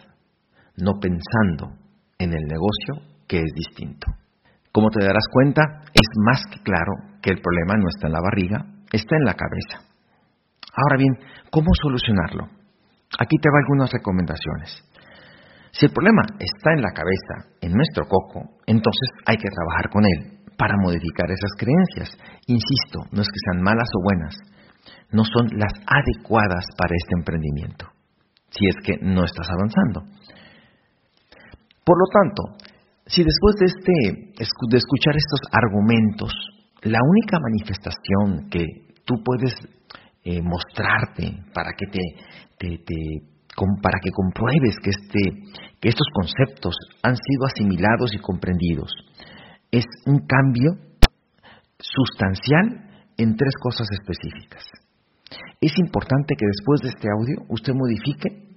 no 0.77 0.99
pensando 0.99 1.77
en 2.19 2.33
el 2.33 2.43
negocio 2.45 3.17
que 3.27 3.37
es 3.37 3.51
distinto. 3.55 4.07
Como 4.71 4.89
te 4.89 5.05
darás 5.05 5.25
cuenta, 5.31 5.61
es 5.93 6.07
más 6.25 6.43
que 6.51 6.61
claro 6.63 6.93
que 7.21 7.31
el 7.31 7.41
problema 7.41 7.75
no 7.77 7.87
está 7.89 8.07
en 8.07 8.13
la 8.13 8.21
barriga, 8.21 8.65
está 8.91 9.15
en 9.15 9.25
la 9.25 9.35
cabeza. 9.35 9.85
Ahora 10.75 10.97
bien, 10.97 11.13
¿cómo 11.51 11.69
solucionarlo? 11.81 12.45
Aquí 13.19 13.37
te 13.37 13.49
va 13.49 13.59
algunas 13.61 13.91
recomendaciones. 13.91 14.83
Si 15.71 15.85
el 15.85 15.91
problema 15.91 16.21
está 16.39 16.73
en 16.73 16.81
la 16.81 16.91
cabeza, 16.91 17.57
en 17.61 17.73
nuestro 17.73 18.05
coco, 18.05 18.61
entonces 18.65 19.09
hay 19.25 19.37
que 19.37 19.49
trabajar 19.49 19.89
con 19.89 20.03
él 20.05 20.39
para 20.57 20.77
modificar 20.77 21.29
esas 21.29 21.53
creencias. 21.57 22.17
Insisto, 22.47 23.09
no 23.11 23.21
es 23.21 23.27
que 23.27 23.43
sean 23.45 23.61
malas 23.61 23.89
o 23.93 24.03
buenas, 24.03 24.35
no 25.13 25.23
son 25.23 25.47
las 25.57 25.73
adecuadas 25.85 26.65
para 26.77 26.93
este 26.95 27.13
emprendimiento, 27.17 27.85
si 28.49 28.67
es 28.67 28.75
que 28.83 28.97
no 29.01 29.23
estás 29.23 29.47
avanzando. 29.49 30.01
Por 31.85 31.97
lo 31.97 32.07
tanto, 32.11 32.73
si 33.05 33.23
después 33.23 33.55
de, 33.59 33.65
este, 33.65 34.43
de 34.69 34.77
escuchar 34.77 35.15
estos 35.15 35.41
argumentos, 35.51 36.31
la 36.83 36.99
única 37.03 37.37
manifestación 37.39 38.49
que 38.49 38.65
tú 39.05 39.15
puedes 39.23 39.53
eh, 40.23 40.41
mostrarte 40.41 41.43
para 41.53 41.71
que 41.77 41.85
te, 41.87 42.01
para 43.81 43.99
que 44.01 44.09
compruebes 44.11 44.75
que, 44.81 44.89
este, 44.89 45.19
que 45.79 45.89
estos 45.89 46.07
conceptos 46.13 46.75
han 47.03 47.15
sido 47.15 47.45
asimilados 47.45 48.13
y 48.13 48.19
comprendidos, 48.19 48.91
es 49.71 49.85
un 50.05 50.25
cambio 50.25 50.71
sustancial 51.77 52.89
en 53.17 53.35
tres 53.35 53.53
cosas 53.61 53.87
específicas. 53.91 54.63
Es 55.61 55.71
importante 55.77 56.35
que 56.37 56.45
después 56.45 56.81
de 56.81 56.89
este 56.89 57.07
audio 57.09 57.45
usted 57.49 57.73
modifique 57.73 58.53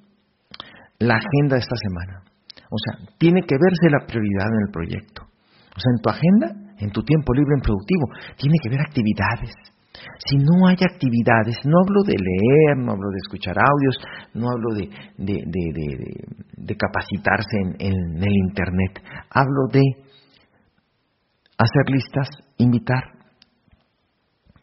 la 0.98 1.16
agenda 1.16 1.56
de 1.56 1.60
esta 1.60 1.76
semana. 1.76 2.22
O 2.70 2.78
sea, 2.78 3.06
tiene 3.18 3.42
que 3.42 3.56
verse 3.56 3.90
la 3.90 4.06
prioridad 4.06 4.48
en 4.48 4.66
el 4.66 4.72
proyecto. 4.72 5.22
O 5.22 5.80
sea, 5.80 5.92
en 5.94 6.02
tu 6.02 6.08
agenda, 6.08 6.74
en 6.78 6.90
tu 6.90 7.02
tiempo 7.02 7.32
libre 7.32 7.54
en 7.56 7.62
productivo, 7.62 8.06
tiene 8.36 8.58
que 8.62 8.68
haber 8.68 8.80
actividades. 8.80 9.52
Si 10.18 10.36
no 10.36 10.66
hay 10.66 10.76
actividades, 10.80 11.56
no 11.64 11.78
hablo 11.80 12.02
de 12.04 12.14
leer, 12.16 12.76
no 12.78 12.92
hablo 12.92 13.08
de 13.10 13.18
escuchar 13.24 13.56
audios, 13.58 13.96
no 14.34 14.50
hablo 14.50 14.74
de, 14.74 14.88
capacitarse 16.76 17.56
en 17.78 18.22
el 18.22 18.36
Internet, 18.48 19.02
hablo 19.30 19.68
de 19.72 19.82
hacer 21.58 21.90
listas, 21.90 22.28
invitar, 22.58 23.15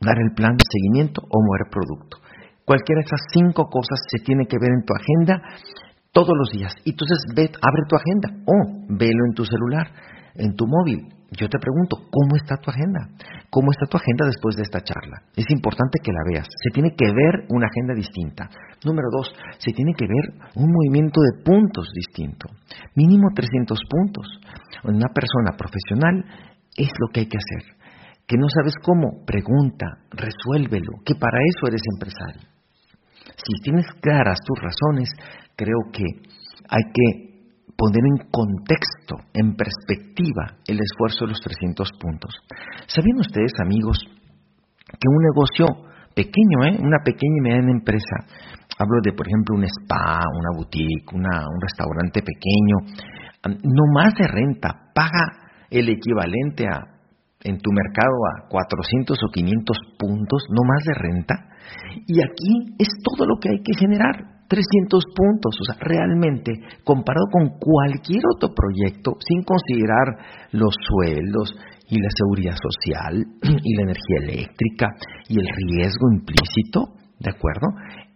dar 0.06 0.20
el 0.20 0.34
plan 0.36 0.56
de 0.56 0.66
seguimiento 0.70 1.22
o 1.24 1.38
mover 1.42 1.72
producto. 1.72 2.18
Cualquiera 2.66 3.00
de 3.00 3.08
esas 3.08 3.24
cinco 3.34 3.68
cosas 3.68 4.00
se 4.08 4.24
tiene 4.24 4.46
que 4.48 4.58
ver 4.60 4.72
en 4.72 4.86
tu 4.86 4.94
agenda 4.96 5.42
todos 6.14 6.32
los 6.38 6.52
días. 6.52 6.74
Y 6.86 6.92
entonces 6.92 7.20
ve, 7.36 7.50
abre 7.60 7.84
tu 7.90 7.96
agenda 7.96 8.30
o 8.46 8.56
velo 8.88 9.26
en 9.28 9.34
tu 9.34 9.44
celular, 9.44 9.92
en 10.36 10.56
tu 10.56 10.66
móvil. 10.68 11.10
Yo 11.34 11.50
te 11.50 11.58
pregunto, 11.58 11.98
¿cómo 12.14 12.36
está 12.38 12.58
tu 12.58 12.70
agenda? 12.70 13.10
¿Cómo 13.50 13.72
está 13.72 13.90
tu 13.90 13.98
agenda 13.98 14.28
después 14.28 14.56
de 14.56 14.62
esta 14.62 14.82
charla? 14.82 15.26
Es 15.36 15.50
importante 15.50 15.98
que 15.98 16.14
la 16.14 16.22
veas. 16.30 16.46
Se 16.46 16.70
tiene 16.70 16.94
que 16.96 17.10
ver 17.10 17.50
una 17.50 17.66
agenda 17.66 17.96
distinta. 17.96 18.50
Número 18.86 19.10
dos, 19.12 19.34
se 19.58 19.74
tiene 19.74 19.94
que 19.98 20.06
ver 20.06 20.26
un 20.56 20.70
movimiento 20.72 21.20
de 21.22 21.44
puntos 21.44 21.90
distinto. 21.96 22.48
Mínimo 22.96 23.30
300 23.34 23.80
puntos. 23.90 24.28
Una 24.84 25.10
persona 25.10 25.58
profesional 25.58 26.24
es 26.78 26.92
lo 27.00 27.08
que 27.12 27.22
hay 27.22 27.28
que 27.28 27.38
hacer. 27.38 27.83
Que 28.28 28.38
no 28.38 28.48
sabes 28.50 28.74
cómo, 28.82 29.26
pregunta, 29.26 29.86
resuélvelo, 30.12 31.04
que 31.06 31.16
para 31.16 31.40
eso 31.40 31.68
eres 31.68 31.82
empresario. 31.94 32.50
Si 33.36 33.62
tienes 33.64 33.86
claras 34.02 34.40
tus 34.46 34.60
razones, 34.60 35.10
creo 35.56 35.92
que 35.92 36.04
hay 36.70 36.84
que 36.94 37.34
poner 37.76 38.04
en 38.06 38.30
contexto, 38.32 39.16
en 39.34 39.56
perspectiva, 39.56 40.58
el 40.68 40.80
esfuerzo 40.80 41.26
de 41.26 41.32
los 41.32 41.42
300 41.42 41.90
puntos. 42.00 42.34
¿Sabían 42.88 43.20
ustedes, 43.20 43.52
amigos, 43.62 43.98
que 44.88 45.08
un 45.10 45.24
negocio 45.24 45.66
pequeño, 46.16 46.64
¿eh? 46.66 46.78
una 46.80 47.00
pequeña 47.04 47.38
y 47.38 47.42
mediana 47.42 47.72
empresa, 47.72 48.16
hablo 48.78 49.02
de, 49.04 49.14
por 49.14 49.28
ejemplo, 49.28 49.56
un 49.56 49.66
spa, 49.66 50.22
una 50.32 50.56
boutique, 50.56 51.14
un 51.14 51.62
restaurante 51.62 52.22
pequeño, 52.22 52.78
no 53.64 53.84
más 53.94 54.14
de 54.16 54.28
renta, 54.28 54.92
paga 54.94 55.50
el 55.70 55.90
equivalente 55.90 56.66
a 56.68 56.93
en 57.44 57.58
tu 57.60 57.72
mercado 57.72 58.16
a 58.32 58.48
400 58.50 59.18
o 59.18 59.32
500 59.32 59.78
puntos, 60.00 60.44
no 60.50 60.64
más 60.68 60.84
de 60.86 60.94
renta. 60.96 61.36
Y 62.08 62.20
aquí 62.22 62.76
es 62.80 62.88
todo 63.04 63.28
lo 63.28 63.36
que 63.40 63.50
hay 63.50 63.62
que 63.64 63.74
generar, 63.78 64.46
300 64.48 65.04
puntos. 65.16 65.56
O 65.60 65.64
sea, 65.66 65.76
realmente, 65.80 66.54
comparado 66.84 67.28
con 67.32 67.60
cualquier 67.60 68.24
otro 68.36 68.50
proyecto, 68.56 69.12
sin 69.20 69.44
considerar 69.44 70.52
los 70.52 70.74
sueldos 70.80 71.56
y 71.90 72.00
la 72.00 72.10
seguridad 72.16 72.56
social 72.56 73.26
y 73.64 73.76
la 73.76 73.84
energía 73.84 74.20
eléctrica 74.24 74.88
y 75.28 75.40
el 75.40 75.48
riesgo 75.48 76.12
implícito, 76.14 76.96
¿de 77.20 77.30
acuerdo? 77.30 77.68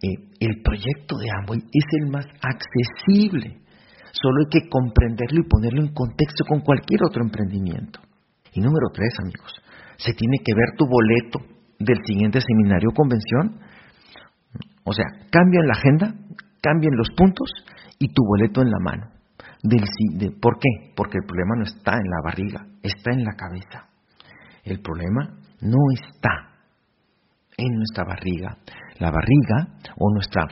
Eh, 0.01 0.15
el 0.39 0.61
proyecto 0.61 1.17
de 1.17 1.27
Amway 1.39 1.59
es 1.59 1.85
el 2.01 2.11
más 2.11 2.25
accesible. 2.41 3.61
Solo 4.11 4.45
hay 4.45 4.49
que 4.49 4.69
comprenderlo 4.69 5.41
y 5.41 5.49
ponerlo 5.49 5.81
en 5.81 5.93
contexto 5.93 6.43
con 6.47 6.61
cualquier 6.61 7.01
otro 7.03 7.23
emprendimiento. 7.23 7.99
Y 8.57 8.59
número 8.59 8.89
tres, 8.91 9.13
amigos, 9.21 9.53
se 9.97 10.13
tiene 10.13 10.37
que 10.43 10.51
ver 10.55 10.75
tu 10.75 10.87
boleto 10.89 11.37
del 11.77 11.99
siguiente 12.03 12.41
seminario 12.41 12.89
o 12.89 12.95
convención. 12.95 13.61
O 14.83 14.93
sea, 14.93 15.05
cambia 15.29 15.59
en 15.61 15.67
la 15.67 15.77
agenda, 15.77 16.05
cambien 16.59 16.97
los 16.97 17.09
puntos 17.15 17.51
y 17.99 18.11
tu 18.11 18.23
boleto 18.25 18.63
en 18.63 18.71
la 18.71 18.79
mano. 18.79 19.11
¿Por 20.41 20.57
qué? 20.57 20.91
Porque 20.95 21.19
el 21.21 21.25
problema 21.27 21.53
no 21.57 21.65
está 21.65 21.93
en 22.01 22.09
la 22.09 22.21
barriga, 22.23 22.65
está 22.81 23.11
en 23.11 23.25
la 23.25 23.35
cabeza. 23.37 23.93
El 24.63 24.81
problema 24.81 25.37
no 25.61 25.77
está 25.93 26.57
en 27.57 27.75
nuestra 27.75 28.05
barriga. 28.05 28.57
La 28.97 29.11
barriga 29.11 29.77
o 29.99 30.11
nuestra 30.15 30.47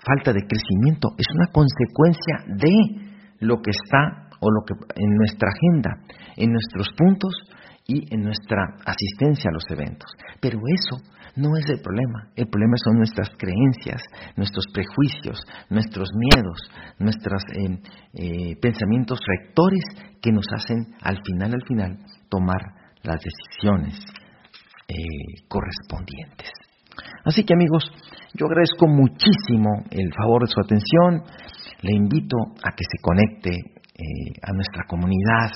falta 0.00 0.32
de 0.32 0.46
crecimiento 0.48 1.08
es 1.18 1.26
una 1.36 1.52
consecuencia 1.52 2.48
de 2.48 3.44
lo 3.44 3.60
que 3.60 3.72
está 3.72 4.31
o 4.42 4.50
lo 4.50 4.62
que 4.66 4.74
en 4.96 5.14
nuestra 5.14 5.48
agenda, 5.48 5.90
en 6.36 6.50
nuestros 6.50 6.88
puntos 6.98 7.32
y 7.86 8.12
en 8.12 8.22
nuestra 8.22 8.74
asistencia 8.84 9.50
a 9.50 9.54
los 9.54 9.64
eventos. 9.70 10.10
Pero 10.40 10.58
eso 10.66 11.02
no 11.36 11.56
es 11.56 11.70
el 11.70 11.80
problema. 11.80 12.28
El 12.36 12.48
problema 12.48 12.74
son 12.84 12.96
nuestras 12.98 13.30
creencias, 13.38 14.02
nuestros 14.36 14.66
prejuicios, 14.72 15.40
nuestros 15.70 16.08
miedos, 16.14 16.58
nuestros 16.98 17.42
eh, 17.54 17.78
eh, 18.14 18.56
pensamientos 18.60 19.20
rectores 19.24 19.84
que 20.20 20.32
nos 20.32 20.46
hacen 20.54 20.94
al 21.02 21.18
final, 21.24 21.54
al 21.54 21.62
final, 21.66 21.98
tomar 22.28 22.60
las 23.02 23.20
decisiones 23.22 23.94
eh, 24.88 25.46
correspondientes. 25.48 26.50
Así 27.24 27.44
que 27.44 27.54
amigos, 27.54 27.90
yo 28.34 28.46
agradezco 28.46 28.86
muchísimo 28.88 29.70
el 29.90 30.12
favor 30.14 30.42
de 30.42 30.48
su 30.48 30.60
atención. 30.60 31.22
Le 31.82 31.96
invito 31.96 32.36
a 32.62 32.70
que 32.74 32.84
se 32.84 32.98
conecte 33.00 33.81
eh, 34.02 34.32
a 34.42 34.52
nuestra 34.52 34.82
comunidad 34.88 35.50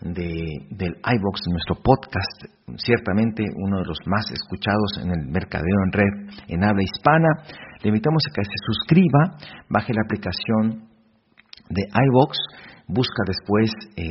de, 0.00 0.66
del 0.70 0.94
iBox, 0.98 1.40
nuestro 1.48 1.76
podcast, 1.82 2.50
ciertamente 2.76 3.44
uno 3.56 3.78
de 3.78 3.86
los 3.86 3.98
más 4.06 4.26
escuchados 4.32 4.98
en 5.00 5.10
el 5.10 5.26
mercadeo 5.30 5.78
en 5.86 5.92
red 5.92 6.14
en 6.48 6.64
habla 6.64 6.82
hispana. 6.82 7.28
Le 7.82 7.88
invitamos 7.88 8.22
a 8.26 8.34
que 8.34 8.44
se 8.44 8.58
suscriba, 8.66 9.38
baje 9.68 9.94
la 9.94 10.02
aplicación 10.04 10.90
de 11.70 11.82
iBox, 11.86 12.36
busca 12.88 13.22
después 13.26 13.70
eh, 13.96 14.04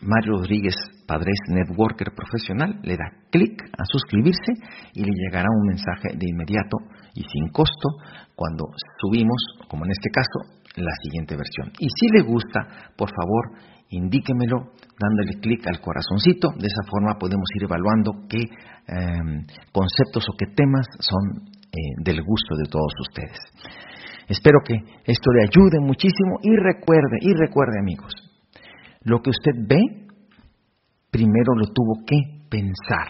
Mario 0.00 0.38
Rodríguez 0.38 0.74
Padres 1.06 1.38
Networker 1.48 2.08
Profesional, 2.14 2.80
le 2.82 2.96
da 2.96 3.06
clic 3.30 3.62
a 3.78 3.84
suscribirse 3.84 4.52
y 4.94 5.04
le 5.04 5.12
llegará 5.12 5.48
un 5.50 5.68
mensaje 5.68 6.16
de 6.16 6.26
inmediato 6.28 6.78
y 7.14 7.22
sin 7.22 7.52
costo 7.52 8.00
cuando 8.34 8.64
subimos, 9.00 9.38
como 9.68 9.84
en 9.84 9.92
este 9.92 10.10
caso, 10.10 10.61
la 10.76 10.92
siguiente 11.02 11.36
versión. 11.36 11.72
Y 11.78 11.88
si 11.88 12.08
le 12.08 12.22
gusta, 12.22 12.92
por 12.96 13.10
favor, 13.10 13.58
indíquemelo 13.90 14.72
dándole 14.98 15.40
clic 15.40 15.66
al 15.66 15.80
corazoncito. 15.80 16.48
De 16.58 16.66
esa 16.66 16.88
forma 16.88 17.18
podemos 17.18 17.48
ir 17.56 17.64
evaluando 17.64 18.26
qué 18.28 18.40
em, 18.40 19.46
conceptos 19.72 20.24
o 20.28 20.36
qué 20.38 20.46
temas 20.54 20.86
son 21.00 21.48
eh, 21.72 21.78
del 22.04 22.22
gusto 22.22 22.56
de 22.56 22.68
todos 22.70 22.92
ustedes. 23.08 23.38
Espero 24.28 24.60
que 24.64 24.74
esto 25.04 25.30
le 25.32 25.42
ayude 25.42 25.80
muchísimo 25.80 26.38
y 26.42 26.56
recuerde, 26.56 27.18
y 27.20 27.34
recuerde 27.34 27.78
amigos, 27.80 28.12
lo 29.02 29.20
que 29.20 29.30
usted 29.30 29.52
ve, 29.68 29.80
primero 31.10 31.54
lo 31.56 31.66
tuvo 31.66 32.04
que 32.06 32.16
pensar. 32.48 33.08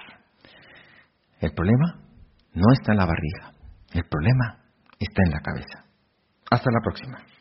El 1.40 1.52
problema 1.52 2.00
no 2.54 2.72
está 2.72 2.92
en 2.92 2.98
la 2.98 3.06
barriga, 3.06 3.52
el 3.92 4.04
problema 4.08 4.58
está 4.98 5.22
en 5.26 5.30
la 5.30 5.40
cabeza. 5.40 5.84
Hasta 6.50 6.70
la 6.70 6.80
próxima. 6.82 7.31